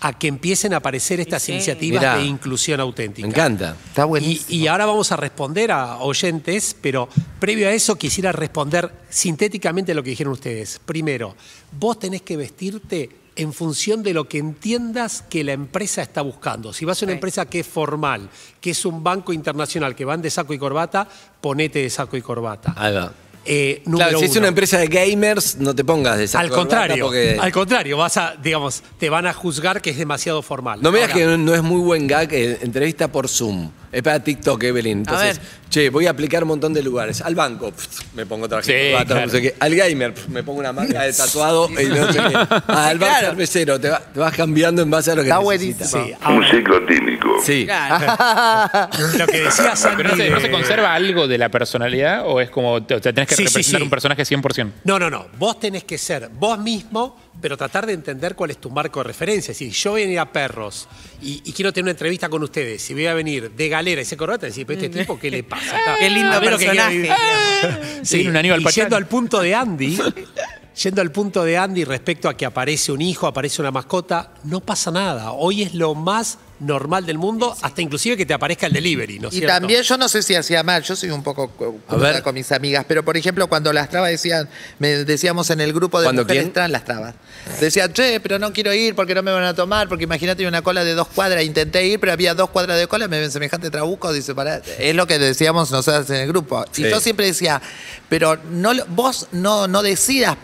[0.00, 1.52] a que empiecen a aparecer estas Sí.
[1.52, 2.16] iniciativas Mirá.
[2.18, 3.26] de inclusión auténtica.
[3.26, 3.76] Me encanta.
[3.88, 4.46] Está Y, buenísimo.
[4.60, 7.08] y ahora vamos a responder a oyentes, pero
[7.40, 10.80] previo a eso quisiera responder sintéticamente lo que dijeron ustedes.
[10.84, 11.34] Primero,
[11.78, 16.72] vos tenés que vestirte en función de lo que entiendas que la empresa está buscando.
[16.72, 18.30] Si vas a una empresa que es formal,
[18.62, 21.06] que es un banco internacional, que van de saco y corbata,
[21.40, 22.72] ponete de saco y corbata.
[22.76, 23.12] Ahí va.
[23.48, 26.50] Eh, número Claro, si es una empresa de gamers, no te pongas de esa Al
[26.50, 30.80] contrario, porque- al contrario, vas a, digamos, te van a juzgar que es demasiado formal.
[30.82, 33.70] No me digas que no es muy buen gag, eh, entrevista por Zoom.
[33.92, 34.98] Es para TikTok, Evelyn.
[34.98, 35.46] Entonces, ver.
[35.70, 37.22] che, voy a aplicar un montón de lugares.
[37.22, 39.26] Al banco, pf, me pongo traje Sí, claro.
[39.26, 39.54] no sé qué.
[39.58, 42.34] Al gamer, pf, me pongo una marca de tatuado y no sé qué.
[42.66, 43.26] Al bar Claro.
[43.28, 45.90] cervecero, te, va- te vas cambiando en base a lo que Está necesitas.
[45.90, 46.44] Sí, Un
[47.44, 47.64] Sí.
[47.66, 48.88] Claro.
[49.18, 52.22] lo que decía Sandy Pero no se, no se de- conserva algo de la personalidad
[52.26, 53.84] o es como, o sea, tenés que Sí, sí, representar sí.
[53.84, 54.72] un personaje 100%.
[54.84, 55.26] No, no, no.
[55.38, 59.04] Vos tenés que ser vos mismo, pero tratar de entender cuál es tu marco de
[59.04, 59.52] referencia.
[59.52, 60.88] Es decir, yo voy a venir a Perros
[61.22, 62.82] y, y quiero tener una entrevista con ustedes.
[62.82, 65.42] Si voy a venir de galera y se corbata, decir, pero este tipo, ¿qué le
[65.42, 65.78] pasa?
[65.78, 66.96] Está- Qué lindo a ver lo que quiere personaje.
[66.96, 68.06] vivir.
[68.10, 68.84] Viene un aníbal y Pachán.
[68.84, 69.98] yendo al punto de Andy,
[70.82, 74.60] yendo al punto de Andy respecto a que aparece un hijo, aparece una mascota, no
[74.60, 75.32] pasa nada.
[75.32, 79.28] Hoy es lo más normal del mundo, hasta inclusive que te aparezca el delivery, ¿no
[79.28, 79.54] es Y cierto?
[79.54, 81.52] también yo no sé si hacía mal, yo soy un poco
[81.98, 82.22] ver.
[82.22, 85.98] con mis amigas, pero por ejemplo cuando las trabas decían, me decíamos en el grupo
[86.00, 86.52] de ¿Cuándo mujeres quién?
[86.52, 87.14] trans las trabas,
[87.60, 90.62] decían, che, pero no quiero ir porque no me van a tomar, porque imagínate una
[90.62, 93.70] cola de dos cuadras, intenté ir, pero había dos cuadras de cola, me ven semejante
[93.70, 96.64] trabuco, dice, para es lo que decíamos nosotros en el grupo.
[96.72, 96.84] Sí.
[96.84, 97.60] Y yo siempre decía,
[98.08, 100.36] pero no vos no, no decidas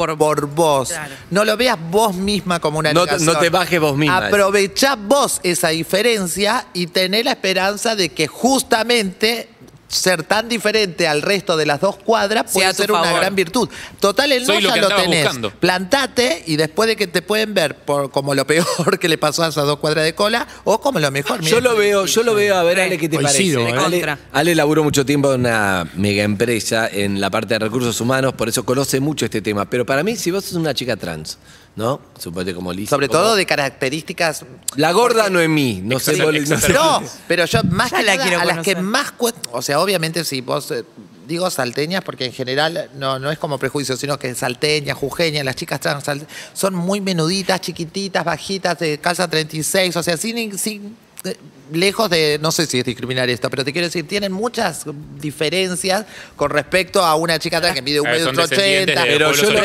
[0.00, 1.14] por, por vos, Claro.
[1.30, 3.34] no lo veas vos misma como una No negación.
[3.34, 4.28] no te bajes vos misma.
[4.28, 9.48] Aprovechá vos esa diferencia y tener la esperanza de que justamente
[9.90, 13.20] ser tan diferente al resto de las dos cuadras puede ser una favor.
[13.20, 13.68] gran virtud.
[13.98, 15.24] Total, el no Soy ya lo tenés.
[15.24, 15.50] buscando.
[15.50, 19.42] Plantate y después de que te pueden ver por como lo peor que le pasó
[19.42, 21.40] a esas dos cuadras de cola o como lo mejor.
[21.40, 23.76] Yo lo veo, yo lo veo, a ver, Ale, ¿qué te Coincido, parece?
[23.76, 23.80] ¿eh?
[23.84, 24.18] Ale, Contra.
[24.32, 28.48] Ale laburó mucho tiempo en una mega empresa en la parte de recursos humanos, por
[28.48, 29.68] eso conoce mucho este tema.
[29.68, 31.36] Pero para mí, si vos sos una chica trans,
[31.76, 32.00] ¿no?
[32.18, 32.90] Suponete como Lisa.
[32.90, 34.44] Sobre como- todo de características
[34.76, 36.16] La gorda Noemí, no sé.
[36.16, 36.72] No sé-.
[36.72, 39.12] No, pero yo más Ya que la nada, quiero a las que más
[39.52, 40.84] o sea, obviamente si vos eh,
[41.26, 45.56] digo salteñas porque en general no, no es como prejuicio, sino que salteñas, jujeñas, las
[45.56, 46.04] chicas trans
[46.52, 50.96] son muy menuditas, chiquititas, bajitas, de calza 36, o sea, sin, sin
[51.72, 54.84] lejos de, no sé si es discriminar esto, pero te quiero decir, tienen muchas
[55.20, 56.04] diferencias
[56.34, 58.56] con respecto a una chica trans que mide un Eh, metro ochenta.
[58.56, 59.62] de Pero yo lo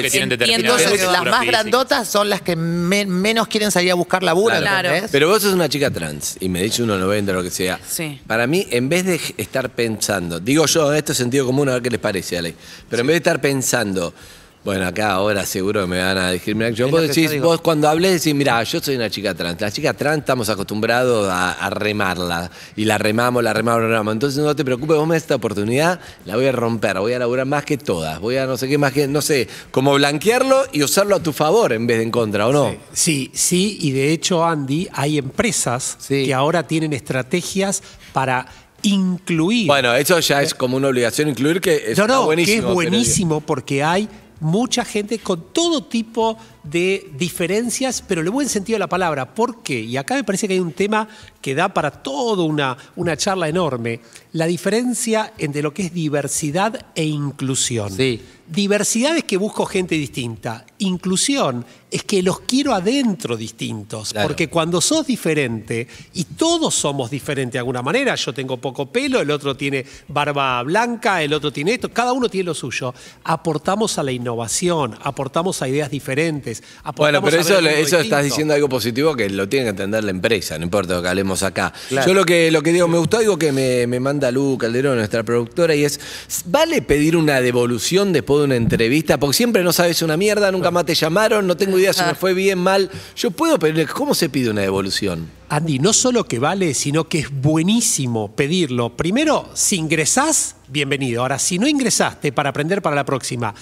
[0.00, 4.22] que tienen Entonces, las más grandotas son las que me- menos quieren salir a buscar
[4.22, 4.88] laburo, Claro.
[4.90, 5.10] ¿entendés?
[5.10, 7.80] Pero vos sos una chica trans y me dice 1,90 o lo que sea.
[7.88, 8.20] Sí.
[8.26, 11.82] Para mí, en vez de estar pensando, digo yo, esto es sentido común, a ver
[11.82, 12.54] qué les parece, Ale.
[12.88, 14.14] Pero en vez de estar pensando,
[14.64, 16.72] bueno, acá ahora seguro que me van a discriminar.
[16.72, 19.60] Yo, vos decís, yo vos cuando hablés decís, mira, yo soy una chica trans.
[19.60, 22.50] La chica trans estamos acostumbrados a, a remarla.
[22.76, 24.12] Y la remamos, la remamos, la remamos.
[24.12, 27.18] Entonces no te preocupes, vos me das esta oportunidad, la voy a romper, voy a
[27.18, 28.20] laburar más que todas.
[28.20, 31.32] Voy a no sé qué más que, no sé, como blanquearlo y usarlo a tu
[31.32, 32.76] favor en vez de en contra, ¿o no?
[32.92, 36.26] Sí, sí, y de hecho, Andy, hay empresas Sí.
[36.26, 38.46] que ahora tienen estrategias para
[38.82, 39.66] incluir.
[39.66, 42.52] Bueno, eso ya es como una obligación incluir que es no, no, buenísimo.
[42.52, 44.08] que es pero- buenísimo porque hay
[44.40, 49.34] mucha gente con todo tipo de diferencias, pero en el buen sentido de la palabra.
[49.34, 49.80] ¿Por qué?
[49.80, 51.08] Y acá me parece que hay un tema
[51.40, 54.00] que da para toda una, una charla enorme.
[54.32, 57.92] La diferencia entre lo que es diversidad e inclusión.
[57.92, 58.20] Sí.
[58.48, 60.64] Diversidad es que busco gente distinta.
[60.78, 64.12] Inclusión es que los quiero adentro distintos.
[64.12, 64.28] Claro.
[64.28, 69.20] Porque cuando sos diferente, y todos somos diferentes de alguna manera, yo tengo poco pelo,
[69.20, 73.98] el otro tiene barba blanca, el otro tiene esto, cada uno tiene lo suyo, aportamos
[73.98, 76.62] a la innovación, aportamos a ideas diferentes.
[76.96, 80.04] Bueno, aportamos pero a eso, eso estás diciendo algo positivo que lo tiene que entender
[80.04, 81.72] la empresa, no importa lo que hablemos acá.
[81.88, 82.08] Claro.
[82.08, 84.96] Yo lo que, lo que digo, me gustó algo que me, me manda Lu Calderón,
[84.96, 86.00] nuestra productora, y es,
[86.46, 89.18] ¿vale pedir una devolución después de una entrevista?
[89.18, 92.14] Porque siempre no sabes una mierda, nunca más te llamaron, no tengo idea si me
[92.16, 92.90] fue bien, mal.
[93.16, 95.30] Yo puedo pedirle, ¿cómo se pide una devolución?
[95.48, 98.96] Andy, no solo que vale, sino que es buenísimo pedirlo.
[98.96, 101.22] Primero, si ingresás, bienvenido.
[101.22, 103.54] Ahora, si no ingresaste para aprender para la próxima,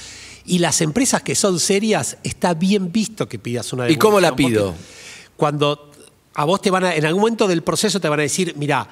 [0.47, 4.31] y las empresas que son serias, está bien visto que pidas una ¿Y cómo la
[4.31, 4.75] devolución, pido?
[5.37, 5.91] Cuando
[6.35, 8.87] a vos te van a, en algún momento del proceso te van a decir, mira,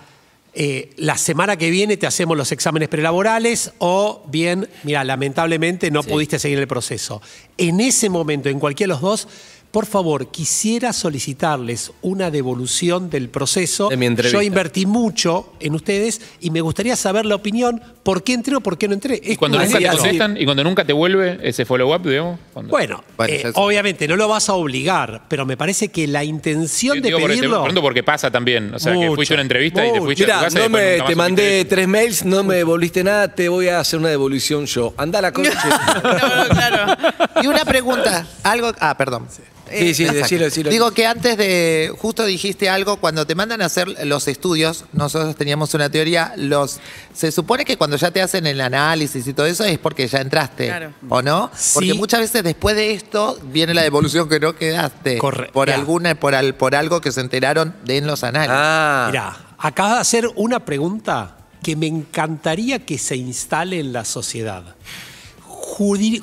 [0.54, 6.02] eh, la semana que viene te hacemos los exámenes prelaborales o bien, mira, lamentablemente no
[6.02, 7.20] pudiste seguir el proceso.
[7.58, 9.28] En ese momento, en cualquiera de los dos,
[9.74, 13.88] por favor, quisiera solicitarles una devolución del proceso.
[13.88, 14.38] De mi entrevista.
[14.38, 18.60] Yo invertí mucho en ustedes y me gustaría saber la opinión, por qué entré o
[18.60, 19.20] por qué no entré.
[19.20, 22.38] Y cuando nunca te contestan y cuando nunca te vuelve ese follow-up, digamos.
[22.52, 26.06] cuando- Bueno, Bueno, eh, es- obviamente no lo vas a obligar, pero me parece que
[26.06, 27.64] la intención de digo por- pedirlo...
[27.64, 28.72] pronto porque pasa también.
[28.74, 30.92] O sea, que fuiste a una entrevista y te fuiste a tu casa no me,
[30.92, 34.10] nunca más te mandé tres mails, no me devolviste nada, te voy a hacer una
[34.10, 34.94] devolución yo.
[34.96, 35.50] Anda la coche.
[36.04, 36.96] No, claro.
[37.42, 39.26] Y una pregunta, algo, ah, perdón.
[39.28, 40.70] sí, sí, decilo, decilo.
[40.70, 45.34] Digo que antes de, justo dijiste algo, cuando te mandan a hacer los estudios, nosotros
[45.36, 46.80] teníamos una teoría, los,
[47.12, 50.20] se supone que cuando ya te hacen el análisis y todo eso es porque ya
[50.20, 50.92] entraste, Claro.
[51.08, 51.50] ¿o no?
[51.74, 51.98] Porque Sí.
[51.98, 55.18] muchas veces después de esto viene la devolución que no quedaste.
[55.18, 55.74] Corre- Por ya.
[55.74, 58.54] alguna, por, al- por algo que se enteraron de en los análisis.
[58.56, 64.04] Ah, Mira, acabas de hacer una pregunta que me encantaría que se instale en la
[64.04, 64.62] sociedad.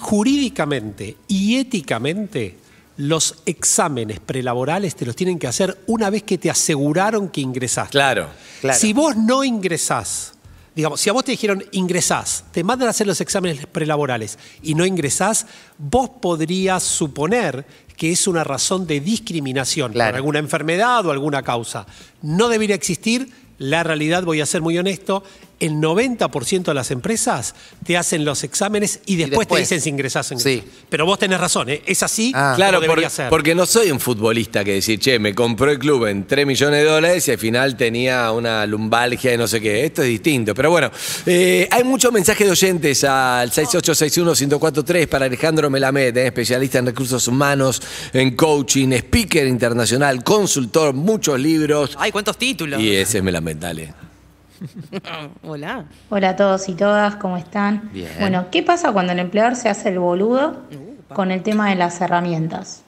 [0.01, 2.57] Jurídicamente y éticamente,
[2.97, 7.91] los exámenes prelaborales te los tienen que hacer una vez que te aseguraron que ingresaste.
[7.91, 8.29] claro.
[8.61, 8.77] Claro.
[8.79, 10.33] Si vos no ingresás,
[10.75, 14.75] digamos, si a vos te dijeron ingresás, te mandan a hacer los exámenes prelaborales y
[14.75, 15.47] no ingresás,
[15.79, 17.65] vos podrías suponer
[17.97, 20.11] que es una razón de discriminación Claro.
[20.11, 21.85] por alguna enfermedad o alguna causa.
[22.21, 23.29] No debería existir.
[23.57, 25.23] La realidad, voy a ser muy honesto,
[25.61, 29.61] el 90% de las empresas te hacen los exámenes y después, te después.
[29.61, 30.49] dicen si ingresás o Sí.
[30.55, 30.75] ingresás.
[30.89, 31.81] Pero vos tenés razón, ¿eh?
[31.85, 32.31] es así.
[32.35, 32.53] Ah.
[32.55, 33.29] Claro, como debería por- ser.
[33.29, 36.83] porque no soy un futbolista que decir, che, me compró el club en 3 millones
[36.83, 39.85] de dólares y al final tenía una lumbalgia y no sé qué.
[39.85, 40.53] Esto es distinto.
[40.53, 40.91] Pero bueno,
[41.25, 47.27] eh, hay muchos mensajes de oyentes al 6861-1043 para Alejandro Melamed, eh, especialista en recursos
[47.27, 47.81] humanos,
[48.13, 51.95] en coaching, speaker internacional, consultor, muchos libros.
[51.99, 52.81] Ay, cuántos títulos.
[52.81, 53.93] Y ese es Melamed, dale.
[55.43, 55.85] Hola.
[56.09, 57.89] Hola a todos y todas, ¿cómo están?
[57.93, 58.09] Bien.
[58.19, 60.57] Bueno, ¿qué pasa cuando el empleador se hace el boludo
[61.13, 62.83] con el tema de las herramientas?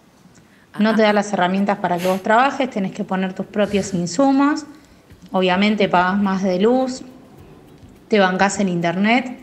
[0.79, 4.65] No te da las herramientas para que vos trabajes, tenés que poner tus propios insumos,
[5.31, 7.03] obviamente pagas más de luz,
[8.07, 9.39] te bancás en internet,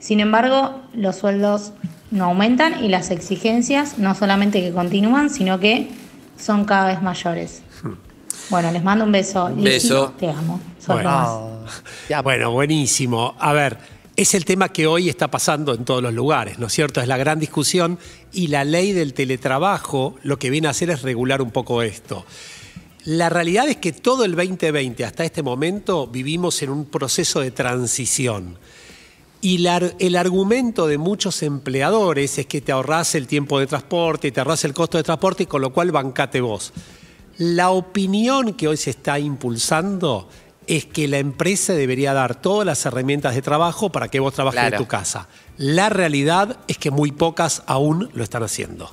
[0.00, 1.72] sin embargo los sueldos
[2.10, 5.88] no aumentan y las exigencias no solamente que continúan, sino que
[6.36, 7.62] son cada vez mayores.
[8.50, 9.46] Bueno, les mando un beso.
[9.46, 10.12] Un beso.
[10.18, 10.60] Te amo.
[10.78, 11.51] Sos Bueno.
[12.22, 13.34] Bueno, buenísimo.
[13.38, 13.78] A ver,
[14.16, 17.00] es el tema que hoy está pasando en todos los lugares, ¿no es cierto?
[17.00, 17.98] Es la gran discusión
[18.32, 22.24] y la ley del teletrabajo lo que viene a hacer es regular un poco esto.
[23.04, 27.50] La realidad es que todo el 2020 hasta este momento vivimos en un proceso de
[27.50, 28.58] transición.
[29.40, 34.38] Y el argumento de muchos empleadores es que te ahorras el tiempo de transporte, te
[34.38, 36.72] ahorras el costo de transporte, con lo cual bancate vos.
[37.38, 40.28] La opinión que hoy se está impulsando
[40.66, 44.60] es que la empresa debería dar todas las herramientas de trabajo para que vos trabajes
[44.60, 44.70] Claro.
[44.72, 45.28] de tu casa.
[45.56, 48.90] La realidad es que muy pocas aún lo están haciendo.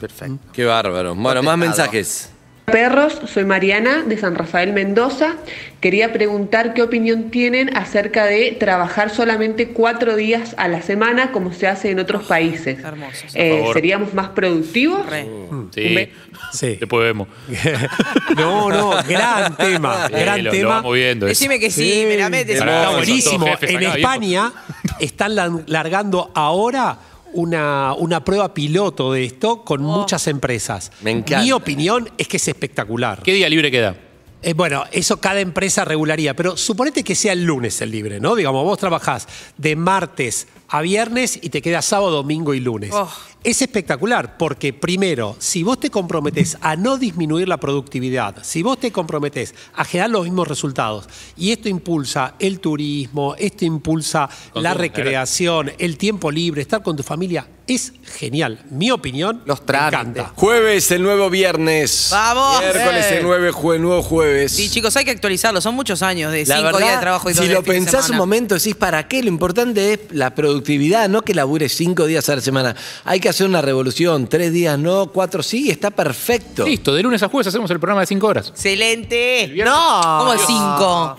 [0.00, 0.38] Perfecto.
[0.52, 1.14] Qué bárbaro.
[1.14, 2.30] Bueno, más mensajes.
[2.76, 5.36] Perros, soy Mariana de San Rafael Mendoza.
[5.80, 11.52] Quería preguntar qué opinión tienen acerca de trabajar solamente cuatro días a la semana como
[11.52, 12.80] se hace en otros países.
[12.82, 13.38] hermoso, sí.
[13.38, 13.64] Eh.
[13.72, 15.06] ¿Seríamos más productivos?
[15.08, 15.28] Re.
[15.72, 15.94] Sí.
[15.94, 16.12] Ve-
[16.52, 16.76] Sí.
[16.80, 17.28] Después vemos.
[18.36, 20.68] No, no, gran tema, Sí, gran lo, lo tema.
[20.76, 21.26] vamos viendo.
[21.26, 22.58] es- Decime que sí, me la metes.
[22.58, 23.46] Está buenísimo.
[23.62, 24.52] En España
[24.98, 25.34] están
[25.66, 26.98] largando ahora
[27.36, 30.90] una, una prueba piloto de esto con muchas empresas.
[31.02, 31.42] Me encanta.
[31.42, 33.22] Mi opinión es que es espectacular.
[33.22, 33.96] ¿Qué día libre queda?
[34.42, 38.34] Eh, bueno, eso cada empresa regularía, pero suponete que sea el lunes el libre, ¿no?
[38.34, 42.90] Digamos, vos trabajás de martes a viernes y te queda sábado, domingo y lunes.
[42.92, 43.10] Oh.
[43.44, 48.78] Es espectacular porque, primero, si vos te comprometés a no disminuir la productividad, si vos
[48.78, 54.64] te comprometés a generar los mismos resultados, y esto impulsa el turismo, esto impulsa Con
[54.64, 58.60] la recreación, el tiempo libre, estar con tu familia, es genial.
[58.70, 60.00] Mi opinión, Los trámites.
[60.00, 60.32] encanta.
[60.36, 62.08] Jueves, el nuevo viernes.
[62.12, 62.60] ¡Vamos!
[62.60, 64.52] Miércoles, el nueve jue- nuevo jueves.
[64.52, 65.60] Sí, chicos, hay que actualizarlo.
[65.60, 67.62] Son muchos años de La cinco verdad, días de trabajo y dos si días lo
[67.62, 68.18] de fin de pensás un semana.
[68.18, 69.22] momento, decís, ¿para qué?
[69.22, 72.76] Lo importante es la productividad, no que labures cinco días a la semana.
[73.04, 76.64] Hay que hacer una revolución, tres días no, cuatro sí, está perfecto.
[76.66, 78.48] Listo, de lunes a jueves hacemos el programa de 5 horas.
[78.50, 79.50] ¡Excelente!
[79.52, 80.16] viernes- No.
[80.20, 81.16] ¿Cómo de cinco?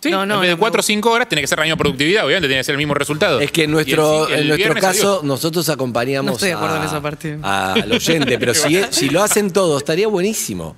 [0.00, 0.82] Sí, No, no, en vez de no, 4 o no.
[0.82, 3.40] 5 horas tiene que ser la misma productividad, obviamente tiene que ser el mismo resultado.
[3.40, 6.54] Es que en nuestro, el- el en nuestro viernes, caso, nosotros acompañamos No estoy de
[6.54, 7.38] acuerdo a- en esa parte.
[7.42, 10.76] a- al oyente, pero si, si lo hacen todos, estaría buenísimo.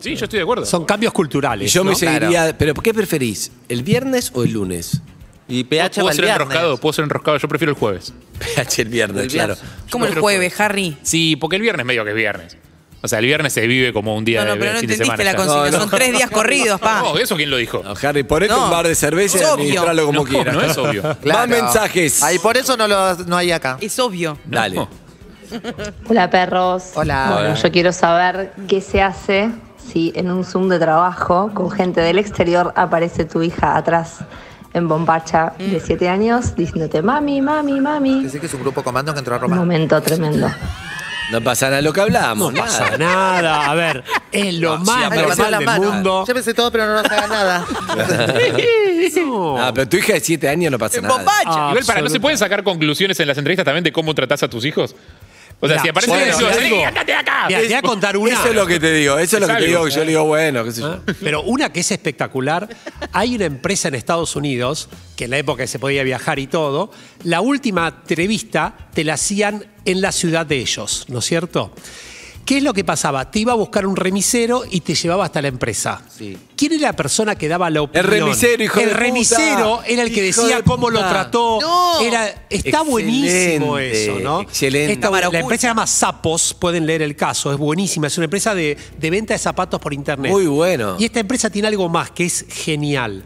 [0.00, 0.66] Sí, yo estoy de acuerdo.
[0.66, 1.72] Son cambios Y culturales.
[1.72, 1.96] yo me ¿no?
[1.96, 3.50] seguiría, pero ¿qué preferís?
[3.68, 5.00] ¿El viernes o el lunes?
[5.48, 6.42] Y PH va puedo el ser viernes.
[6.46, 8.12] enroscado, puedo ser enroscado, yo prefiero el jueves.
[8.56, 9.54] PH el viernes, El claro.
[9.54, 9.74] viernes.
[9.90, 10.96] ¿Cómo el jueves, Harry?
[11.02, 12.56] Sí, porque el viernes medio que es viernes.
[13.06, 14.88] O sea, el viernes se vive como un día No, no, de pero no fin
[14.88, 15.32] de entendiste semana.
[15.32, 15.70] la consigna.
[15.70, 15.90] No, no.
[15.90, 17.00] Son tres días corridos, pa.
[17.02, 17.82] No, ¿eso quién lo dijo?
[17.82, 18.64] No, Harry, ponete No.
[18.64, 19.54] un bar de cerveza y Es obvio.
[19.54, 20.54] administralo como No, quieras.
[20.54, 21.02] no es obvio.
[21.24, 22.22] Más mensajes.
[22.22, 23.78] Ahí por eso no lo no hay acá.
[23.80, 24.36] Es obvio.
[24.44, 24.76] Dale.
[24.76, 24.88] No.
[26.08, 26.90] Hola perros.
[26.94, 27.26] Hola.
[27.32, 27.54] Bueno, Hola.
[27.54, 29.50] yo quiero saber qué se hace
[29.92, 34.16] si en un Zoom de trabajo con gente del exterior aparece tu hija atrás
[34.74, 38.24] en bombacha de 7 años diciéndote mami, mami, mami.
[38.24, 39.58] Dice que es un grupo comando que entró a Un robar.
[39.58, 40.50] momento tremendo.
[41.32, 42.52] No pasa nada lo que hablamos.
[42.52, 43.70] No pasa nada.
[43.70, 45.92] A ver, es lo No, más normal la del mano.
[45.92, 46.24] mundo.
[46.26, 47.66] Pensé todo, pero no nos haga nada.
[49.26, 49.58] No.
[49.58, 51.16] Ah, pero tu hija de 7 años no pasa En nada.
[51.16, 51.42] bombacha.
[51.46, 54.42] Ah, Igual, para, ¿no se pueden sacar conclusiones en las entrevistas también de cómo tratás
[54.42, 54.94] a tus hijos?
[55.58, 57.44] O sea, Mira, si aparece bueno, "Sí, andate de acá.
[57.48, 58.32] Mira, te voy a contar una.
[58.34, 59.66] Eso es lo que te digo, eso es lo que te algo.
[59.68, 60.92] digo, que yo le digo, bueno, qué sé yo.
[60.92, 61.12] ¿Ah?
[61.22, 62.68] Pero una que es espectacular,
[63.12, 66.90] hay una empresa en Estados Unidos, que en la época se podía viajar y todo,
[67.24, 71.72] la última entrevista te la hacían en la ciudad de ellos, ¿no es cierto?
[72.44, 73.28] ¿Qué es lo que pasaba?
[73.28, 76.00] Te iba a buscar un remisero y te llevaba hasta la empresa.
[76.16, 76.38] Sí.
[76.54, 78.06] ¿Quién era la persona que daba la opinión?
[78.08, 79.00] remisero, hijo El de puta.
[79.02, 81.58] remisero era el que Hijo decía de cómo lo trató.
[81.60, 82.00] No.
[82.00, 84.42] Era, está buenísimo eso, ¿no?
[84.42, 85.00] excelente.
[85.00, 85.40] Cámara la oculta.
[85.40, 88.06] empresa se llama Sapos, pueden leer el caso, es buenísima.
[88.06, 90.30] Es una empresa de, de venta de zapatos por internet.
[90.30, 90.94] Muy bueno.
[91.00, 93.24] Y esta empresa tiene algo más que es genial.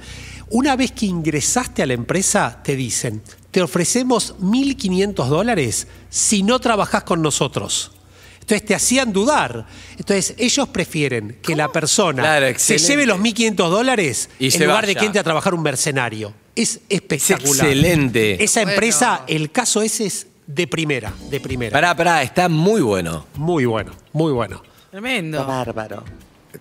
[0.49, 6.59] Una vez que ingresaste a la empresa, te dicen, te ofrecemos 1.500 dólares si no
[6.61, 7.93] trabajás con nosotros.
[8.41, 9.67] Entonces te hacían dudar.
[9.97, 14.65] Entonces ellos prefieren que la persona Claro, se lleve los 1.500 dólares Y en se
[14.67, 15.01] lugar de vaya.
[15.01, 16.33] que entre a trabajar un mercenario.
[16.57, 17.67] Es espectacular.
[17.67, 18.43] excelente.
[18.43, 18.73] Esa Bueno.
[18.73, 21.73] empresa, el caso ese es de primera, de primera.
[21.73, 23.27] Pará, pará, está muy bueno.
[23.35, 24.63] Muy bueno, muy bueno.
[24.91, 25.45] Tremendo.
[25.47, 26.03] Bárbaro.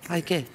[0.08, 0.45] Ay, ¿qué?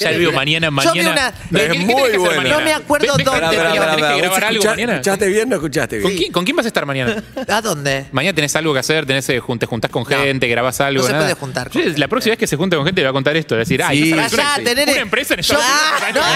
[0.00, 1.32] Ya le digo, mañana, Yo vi mañana.
[1.50, 2.42] una- ¿Qué- Es muy que bueno.
[2.50, 3.56] No me acuerdo ¿Ves- ves- dónde, que-
[4.02, 4.92] que.
[4.96, 7.22] ¿Escuchaste bien o no escuchaste ¿Con quién, con quién vas a estar mañana?
[7.48, 8.06] ¿A dónde?
[8.12, 11.00] Mañana tenés algo que hacer, tenés, eh, te juntás con gente, grabás algo.
[11.02, 11.24] no se nada.
[11.24, 13.36] puede juntar Yo, La próxima vez que se junte con gente le va a contar
[13.36, 13.54] esto.
[13.54, 13.96] Le va a decir, ah, Sí.
[13.96, 16.26] ¿y esa Allá, empresa- tener- una empresa en Estados Ah, Unidos.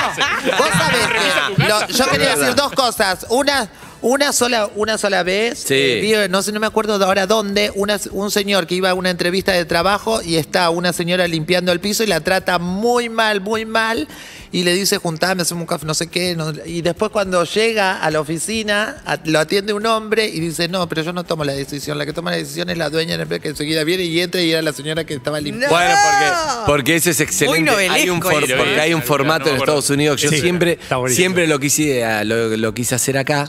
[0.51, 3.27] no, vos sabés que- yo quería decir dos cosas.
[3.31, 3.69] Una,
[4.03, 5.75] una sola, una sola vez, Sí.
[5.75, 8.91] eh, vi, no sé, no me acuerdo de ahora dónde, una- un señor que iba
[8.91, 12.59] a una entrevista de trabajo y está una señora limpiando el piso y la trata
[12.59, 14.09] muy mal, muy mal.
[14.53, 16.35] Y le dice, juntame, hacemos un café, no sé qué.
[16.35, 20.67] no- y después cuando llega a la oficina, a- lo atiende un hombre y dice,
[20.67, 21.99] no, pero yo no tomo la decisión.
[21.99, 24.21] La que toma la decisión es la dueña de la empresa que enseguida viene y
[24.21, 25.73] entra y era la señora que estaba limpiando.
[25.75, 27.71] Bueno, porque, porque ese es excelente.
[27.71, 29.57] Muy hay un novelesco porque hay un formato en.
[29.57, 30.21] Estados Unidos.
[30.21, 31.21] Yo Sí, siempre, está buenísimo.
[31.23, 33.49] siempre lo quise, eh, lo, lo quise hacer acá.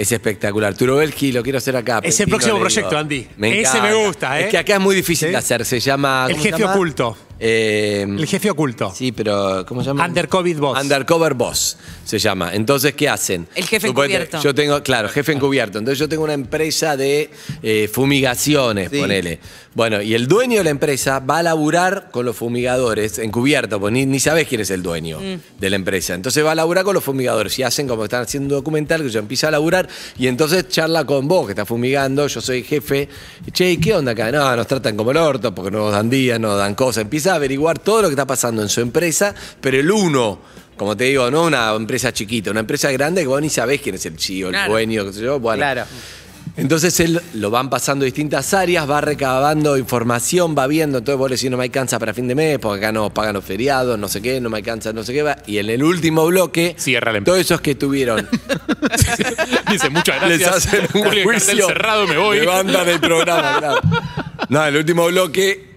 [0.00, 0.74] Es espectacular.
[0.74, 2.00] Turovelki lo quiero hacer acá.
[2.02, 2.64] Es el Pepino, próximo le digo.
[2.74, 3.28] proyecto, Andy.
[3.36, 4.06] Me Ese me encanta.
[4.06, 4.44] gusta, ¿eh?
[4.44, 5.32] Es que acá es muy difícil ¿Sí?
[5.32, 5.64] de hacer.
[5.66, 6.24] Se llama.
[6.26, 6.74] El ¿cómo se jefe llama?
[6.74, 7.16] oculto.
[7.42, 8.92] Eh, El jefe oculto.
[8.94, 10.04] Sí, pero ¿cómo se llama?
[10.06, 10.78] Undercover Boss.
[10.82, 12.54] Undercover Boss se llama.
[12.54, 13.46] Entonces, ¿qué hacen?
[13.54, 14.42] El jefe Suponete, encubierto.
[14.42, 15.78] Yo tengo, claro, jefe encubierto.
[15.78, 17.30] Entonces yo tengo una empresa de
[17.62, 18.98] eh, fumigaciones, Sí.
[19.00, 19.38] ponele.
[19.72, 23.92] Bueno, y el dueño de la empresa va a laburar con los fumigadores encubierto, pues
[23.92, 25.18] ni, ni sabés quién es el dueño
[25.58, 26.12] de la empresa.
[26.14, 29.00] Entonces va a laburar con los fumigadores y hacen como que están haciendo un documental
[29.02, 29.88] que yo empiezo a laburar
[30.18, 33.08] y entonces charla con vos que estás fumigando, yo soy jefe.
[33.52, 34.30] Che, ¿y ¿qué onda acá?
[34.32, 37.02] No, nos tratan como el orto porque no nos dan días, no nos dan cosas.
[37.02, 40.38] Empieza a averiguar todo lo que está pasando en su empresa, pero el uno
[40.76, 43.96] como te digo, no una empresa chiquita, una empresa grande que vos ni sabés quién
[43.96, 44.72] es el CEO, el Claro.
[44.72, 45.38] dueño, qué sé yo.
[45.38, 45.84] Bueno, Claro.
[46.56, 51.36] Entonces él lo van pasando distintas áreas, va recabando información, va viendo, entonces vos le
[51.36, 54.08] decís no me alcanza para fin de mes, porque acá no pagan los feriados, no
[54.08, 55.36] sé qué, no me alcanza, no sé qué, va.
[55.46, 57.32] y en el último bloque, Cierra la empresa.
[57.34, 58.28] todos esos que tuvieron,
[59.70, 60.66] Dice, muchas les gracias.
[60.66, 62.40] hacen un Julio, el cartel juicio, cerrado, me voy.
[62.40, 63.80] levantan el programa, claro.
[64.48, 65.70] No, en el último bloque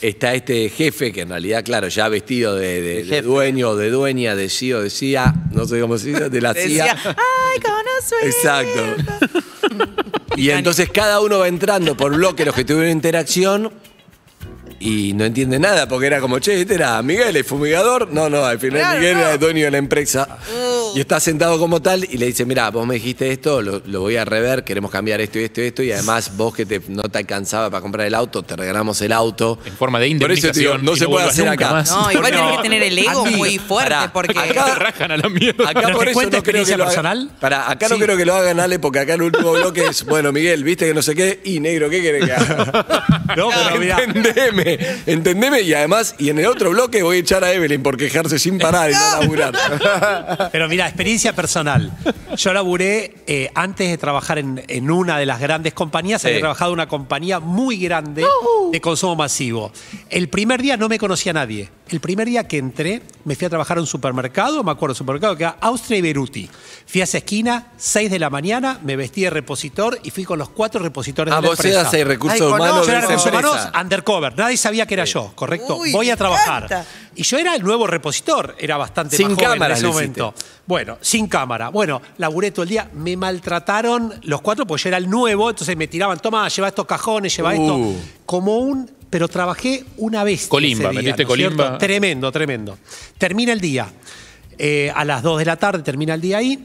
[0.00, 3.22] está este jefe que en realidad, claro, ya vestido de, de- de jefe.
[3.22, 6.96] dueño, de dueña, de CEO, de CIA, no sé cómo se dice, de la Decía,
[7.02, 7.16] CIA.
[7.16, 8.16] ay, conozco.
[8.22, 9.42] Exacto.
[10.38, 13.72] Y entonces cada uno va entrando por bloque los que tuvieron interacción
[14.78, 18.12] y no entiende nada porque era como, che, este era Miguel, el fumigador.
[18.12, 19.20] No, no, al final Miguel no.
[19.20, 20.38] era el dueño de la empresa.
[20.96, 24.00] Y está sentado como tal y le dice, mira, vos me dijiste esto, lo, lo
[24.00, 25.82] voy a rever, queremos cambiar esto y esto y esto.
[25.82, 29.12] Y además vos que te, no te alcanzaba para comprar el auto, te regalamos el
[29.12, 29.58] auto.
[29.64, 30.84] En forma de Por eso digo, indemnización.
[30.84, 31.70] no se puede hacer acá.
[31.72, 31.90] más.
[31.90, 32.56] No, igual Porque tenés no.
[32.56, 34.38] que tener el ego Andy, muy fuerte pará, porque.
[34.38, 35.68] acá- Te rajan a la mierda.
[35.70, 37.30] Acá ¿Pero por eso no creo que lo haga- personal?
[37.40, 38.02] Pará, acá no Sí.
[38.02, 40.94] creo que lo hagan Ale porque acá el último bloque es, bueno, Miguel, viste que
[40.94, 43.14] no sé qué, y negro, ¿qué querés que haga?
[43.36, 44.02] No, pero mirá.
[44.02, 47.96] entendeme, entendeme, y además, y en el otro bloque voy a echar a Evelyn por
[47.98, 50.48] quejarse sin parar y no laburar.
[50.52, 51.92] Pero mira, experiencia personal.
[52.36, 56.28] Yo laburé eh, antes de trabajar en, en una de las grandes compañías, Sí.
[56.28, 58.24] había trabajado en una compañía muy grande
[58.72, 59.72] de consumo masivo.
[60.10, 61.68] El primer día no me conocía nadie.
[61.88, 64.96] El primer día que entré, me fui a trabajar a un supermercado, me acuerdo, un
[64.96, 66.48] supermercado que era Austria y Beruti.
[66.86, 70.38] Fui a esa esquina, 6 de la mañana, me vestí de repositor y fui con
[70.38, 71.80] los cuatro repositores Ah, de la vos empresa.
[71.82, 72.86] eras el recursos Ay, humanos.
[72.86, 75.76] Yo de era recursos humanos undercover, nadie sabía que era yo, ¿correcto?
[75.76, 76.64] Uy, Voy a trabajar.
[76.64, 76.84] encanta.
[77.14, 79.92] Y yo era el nuevo repositor, era bastante Sin más joven en ese hiciste.
[79.92, 80.34] momento.
[80.66, 81.68] Bueno, sin cámara.
[81.68, 85.76] Bueno, laburé todo el día, me maltrataron los cuatro porque yo era el nuevo, entonces
[85.76, 87.52] me tiraban, toma, lleva estos cajones, lleva Uh.
[87.52, 88.08] esto.
[88.24, 88.97] Como un.
[89.10, 90.46] Pero trabajé una vez.
[90.48, 91.56] Colimba, ese día, metiste ¿no es cierto?
[91.56, 91.78] colimba.
[91.78, 92.78] Tremendo, tremendo.
[93.16, 93.88] Termina el día.
[94.58, 96.58] Eh, a las 2 de la tarde termina el día ahí.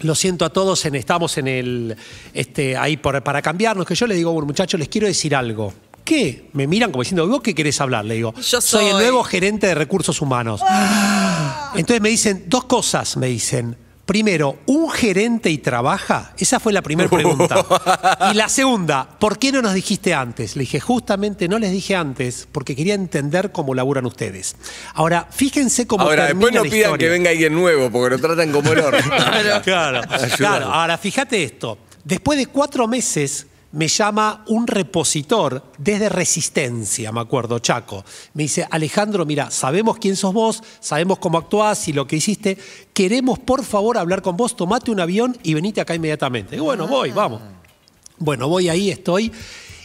[0.00, 1.96] Lo siento a todos, en, estamos en el,
[2.34, 5.72] este, ahí por- para cambiarnos, que yo le digo, bueno, muchachos, les quiero decir algo.
[6.04, 6.48] ¿Qué?
[6.52, 8.04] Me miran como diciendo, ¿vos qué querés hablar?
[8.04, 10.60] Le digo, Yo soy el nuevo gerente de recursos humanos.
[11.74, 13.76] Entonces me dicen, dos cosas me dicen.
[14.06, 16.32] Primero, ¿un gerente y trabaja?
[16.38, 17.56] Esa fue la primera pregunta.
[18.32, 20.54] Y la segunda, ¿por qué no nos dijiste antes?
[20.56, 24.54] Le dije, justamente no les dije antes porque quería entender cómo laburan ustedes.
[24.94, 26.98] Ahora, fíjense cómo Ahora, termina después no la pidan historia.
[27.06, 28.80] que venga alguien nuevo porque lo tratan como el.
[29.64, 30.00] Claro,
[30.36, 30.66] claro.
[30.72, 31.78] Ahora, fíjate esto.
[32.04, 33.46] Después de cuatro meses
[33.76, 38.06] me llama un repositor desde Resistencia, me acuerdo, Chaco.
[38.32, 42.56] Me dice, Alejandro, mira, sabemos quién sos vos, sabemos cómo actuás y lo que hiciste.
[42.94, 46.58] Queremos, por favor, hablar con vos, tomate un avión y venite acá inmediatamente.
[46.58, 47.42] Bueno, voy, vamos.
[48.16, 49.30] Bueno, voy ahí, estoy.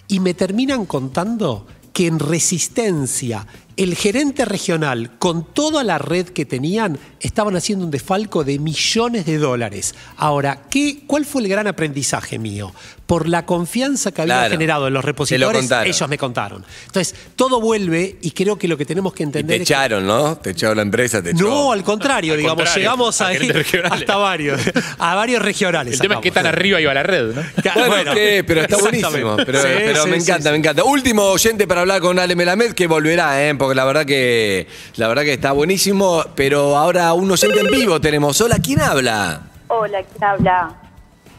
[0.07, 3.45] Y me terminan contando que en Resistencia
[3.77, 9.25] El gerente regional, con toda la red que tenían, estaban haciendo un desfalco de millones
[9.25, 9.95] de dólares.
[10.17, 12.73] Ahora, ¿qué, ¿cuál fue el gran aprendizaje mío?
[13.05, 14.51] Por la confianza que había Claro.
[14.51, 16.63] generado en los Te lo ellos me contaron.
[16.85, 19.73] Entonces, todo vuelve y creo que lo que tenemos que Y entender te es que-
[19.73, 20.37] echaron, ¿no?
[20.37, 21.43] Te echaron la empresa, te echó.
[21.43, 23.51] no, al contrario, Al digamos, contrario, llegamos a ahí
[23.91, 24.61] hasta varios,
[24.97, 25.95] a varios regionales.
[25.95, 27.41] El tema es que tan arriba iba la red, ¿no?
[27.87, 28.43] Bueno, ¿qué?
[28.47, 29.35] pero está buenísimo.
[29.37, 30.51] Pero, Sí, pero sí, me sí, encanta, sí.
[30.51, 30.83] me encanta.
[30.85, 33.53] Último oyente para hablar con Ale Melamed, que volverá, ¿eh?
[33.61, 36.23] Porque la verdad que la verdad que está buenísimo.
[36.35, 38.41] Pero ahora un oyente en vivo tenemos.
[38.41, 39.41] Hola, ¿quién habla?
[39.67, 40.73] Hola, ¿quién habla?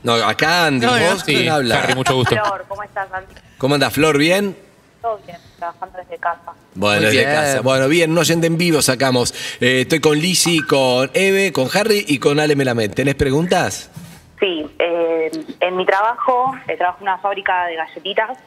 [0.04, 0.92] No, acá Andy, No.
[0.92, 1.80] ¿vos quién Sí, habla?
[1.82, 2.36] Harry, mucho gusto.
[2.36, 3.34] Flor, ¿cómo estás, Andy?
[3.58, 4.18] ¿Cómo anda, Flor?
[4.18, 4.56] ¿Bien?
[5.00, 6.52] Todo bien, trabajando desde casa.
[6.76, 7.60] Bueno, desde casa.
[7.60, 9.34] Bueno, bien, un oyente en vivo sacamos.
[9.60, 12.92] Eh, estoy con Lizzy, con Eve, con Harry y con Ale Melamed.
[12.94, 13.90] ¿Tenés preguntas?
[14.38, 18.38] Sí, eh, en mi trabajo, eh, trabajo en una fábrica de galletitas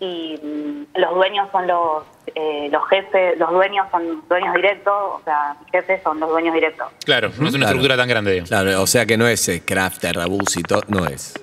[0.00, 5.20] y mm, los dueños son los eh, los jefes, los dueños son dueños directos, o
[5.24, 6.88] sea, mis jefes son los dueños directos.
[7.04, 7.64] Claro, no es una Claro.
[7.66, 8.30] estructura tan grande.
[8.32, 8.48] digamos.
[8.50, 11.34] Claro, o sea que no es eh, Crafter, Abus y todo, no es.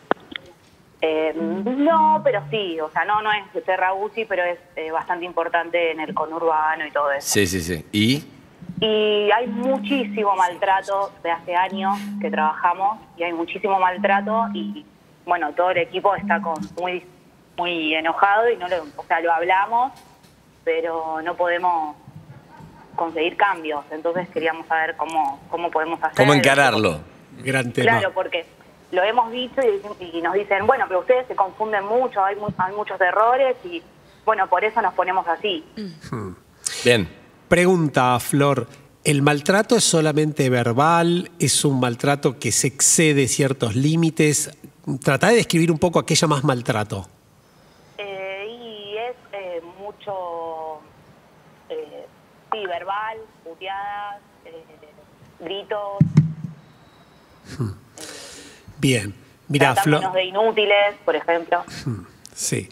[1.02, 5.26] Eh, no, pero sí, o sea, no no es Terra Uzi, pero es eh, bastante
[5.26, 7.28] importante en el conurbano y todo eso.
[7.28, 7.86] Sí, sí, sí.
[7.92, 8.24] ¿Y?
[8.80, 14.86] Y hay muchísimo maltrato de hace años que trabajamos y hay muchísimo maltrato y
[15.26, 17.04] bueno, todo el equipo está con muy
[17.58, 19.92] muy enojado y no lo, o sea, lo hablamos,
[20.64, 21.96] pero no podemos
[22.96, 23.84] conseguir cambios.
[23.92, 26.16] Entonces queríamos saber cómo cómo podemos hacer.
[26.18, 27.00] ¿Cómo encararlo?
[27.44, 27.92] Gran tema.
[27.92, 28.46] Claro, porque
[28.92, 29.62] lo hemos dicho
[30.00, 33.82] y, nos dicen, bueno, pero ustedes se confunden mucho, hay, mu- hay muchos errores y
[34.26, 35.64] bueno, por eso nos ponemos así.
[36.84, 37.08] Bien.
[37.48, 38.68] Pregunta, Flor.
[39.04, 41.30] ¿El maltrato es solamente verbal?
[41.38, 44.50] ¿Es un maltrato que se excede ciertos límites?
[45.04, 47.08] Trata de describir un poco a qué llamas maltrato.
[48.00, 50.80] Eh, y es eh, mucho,
[51.70, 52.08] eh,
[52.56, 54.64] sí, verbal, puteadas, eh,
[55.40, 56.00] gritos,
[58.80, 59.14] Bien.
[59.48, 60.12] Mira, Flor.
[60.12, 61.64] de inútiles, por ejemplo.
[62.34, 62.68] Sí.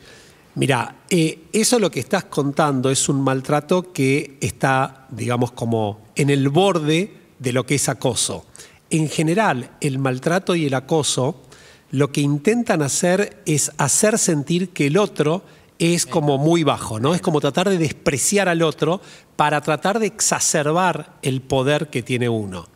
[0.56, 6.30] Mira, eh, eso lo que estás contando es un maltrato que está, digamos, como en
[6.30, 8.46] el borde de lo que es acoso.
[8.90, 11.44] En general, el maltrato y el acoso
[11.92, 15.44] lo que intentan hacer es hacer sentir que el otro
[15.80, 17.16] es como muy bajo, ¿no?
[17.16, 19.02] Es como tratar de despreciar al otro
[19.36, 22.68] para tratar de exacerbar el poder que tiene uno.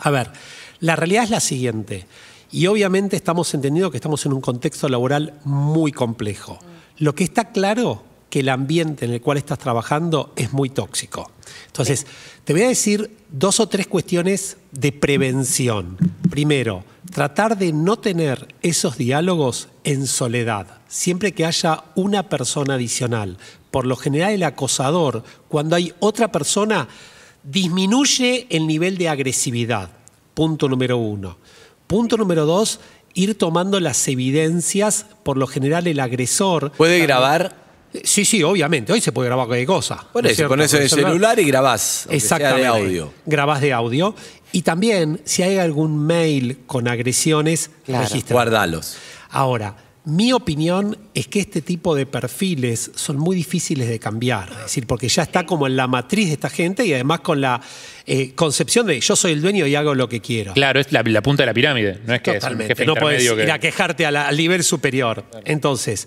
[0.00, 0.30] A ver,
[0.80, 2.06] la realidad es la siguiente,
[2.50, 6.58] y obviamente estamos entendiendo que estamos en un contexto laboral muy complejo.
[6.98, 11.30] Lo que está claro que el ambiente en el cual estás trabajando es muy tóxico.
[11.66, 12.06] Entonces,
[12.44, 15.96] te voy a decir dos o tres cuestiones de prevención.
[16.30, 23.38] Primero, tratar de no tener esos diálogos en soledad, siempre que haya una persona adicional.
[23.70, 26.88] Por lo general, el acosador, cuando hay otra persona,
[27.42, 29.90] disminuye el nivel de agresividad.
[30.34, 31.38] Punto número uno.
[31.86, 32.80] Punto número dos,
[33.14, 35.06] ir tomando las evidencias.
[35.22, 36.72] Por lo general, el agresor.
[36.72, 37.65] ¿Puede grabar?
[38.04, 38.92] Sí, sí, obviamente.
[38.92, 40.06] Hoy se puede grabar cualquier cosa.
[40.12, 42.02] Por ¿no es eso, pones el celular y grabás.
[42.06, 42.60] aunque sea Exactamente.
[42.62, 43.12] de audio.
[43.26, 44.14] Grabás de audio.
[44.52, 48.34] Y también, si hay algún mail con agresiones, registra.
[48.34, 48.96] Guardalos.
[49.30, 54.48] Ahora, mi opinión es que este tipo de perfiles son muy difíciles de cambiar.
[54.52, 57.40] Es decir, porque ya está como en la matriz de esta gente y además con
[57.40, 57.60] la
[58.06, 60.52] eh, concepción de yo soy el dueño y hago lo que quiero.
[60.54, 61.98] Claro, es la, la punta de la pirámide.
[62.06, 62.72] No es que Totalmente.
[62.72, 65.24] es un jefe no puedes ir a quejarte a la- al nivel superior.
[65.44, 66.06] Entonces,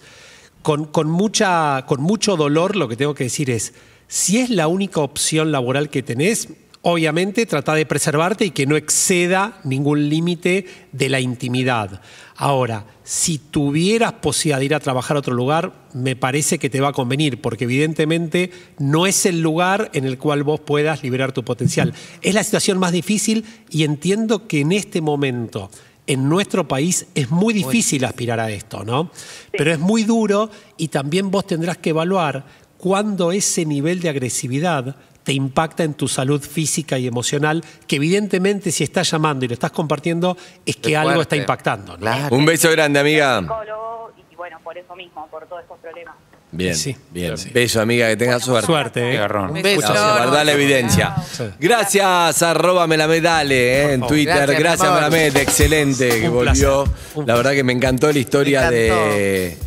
[0.62, 3.74] con, con mucha, con mucho dolor, lo que tengo que decir es:
[4.08, 6.50] si es la única opción laboral que tenés,
[6.82, 12.02] obviamente trata de preservarte y que no exceda ningún límite de la intimidad.
[12.38, 16.80] Ahora, si tuvieras posibilidad de ir a trabajar a otro lugar, me parece que te
[16.80, 21.34] va a convenir, porque evidentemente no es el lugar en el cual vos puedas liberar
[21.34, 21.94] tu potencial.
[22.22, 25.70] Es la situación más difícil y entiendo que en este momento
[26.10, 29.12] en nuestro país es muy difícil aspirar a esto, ¿no?
[29.52, 32.46] Pero es muy duro y también vos tendrás que evaluar
[32.80, 38.72] cuándo ese nivel de agresividad te impacta en tu salud física y emocional, que evidentemente
[38.72, 40.36] si estás llamando y lo estás compartiendo
[40.66, 41.92] es que algo está impactando.
[41.94, 42.00] ¿no?
[42.00, 42.36] Claro.
[42.36, 43.42] Un beso grande, amiga.
[43.42, 46.16] Psicólogo y bueno, por eso mismo, por todos estos problemas.
[46.52, 46.96] Bien, Sí.
[47.12, 47.36] bien.
[47.54, 48.66] Beso, amiga, que tengas suerte.
[48.66, 49.18] Suerte, ¿eh?
[49.18, 49.52] garrón.
[49.52, 49.94] Un beso.
[49.94, 51.16] No, guardá la evidencia.
[51.60, 54.02] Gracias, arroba Melamedale eh, en.
[54.02, 54.36] Twitter.
[54.48, 54.94] Gracias, Gracias.
[54.94, 56.86] Melamed, excelente que volvió.
[57.26, 59.58] La verdad que me encantó la historia de.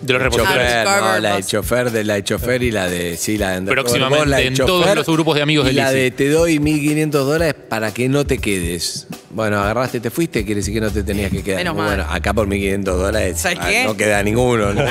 [0.00, 3.16] De los chofer, Cover no, la de chofer, de la de chofer y la de.
[3.16, 5.74] Sí, la de Próximamente vos, la de en todos los grupos de amigos y de
[5.74, 9.06] la de te doy 1.500 dólares para que no te quedes.
[9.30, 11.58] Bueno, agarraste, te fuiste, quiere decir que no te tenías que quedar.
[11.58, 11.96] Menos Muy mal.
[11.96, 13.38] Bueno, acá por 1500 dólares.
[13.40, 13.84] ¿Sabes ah, qué?
[13.84, 14.72] No queda ninguno.
[14.72, 14.82] ¿no?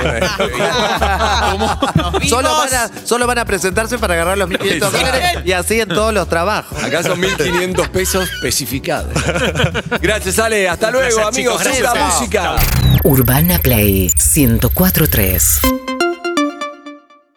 [1.56, 4.98] Nos Solo van, a, solo van a presentarse para agarrar los 1.500 Exacto.
[4.98, 6.84] dólares y así en todos los trabajos.
[6.84, 9.12] Acá son 1500 pesos especificados.
[10.02, 10.68] Gracias, Ale.
[10.68, 11.64] Hasta luego, Gracias, amigos.
[11.64, 11.94] chicos.
[12.20, 12.56] Música.
[13.06, 15.95] Urbana Play 1043.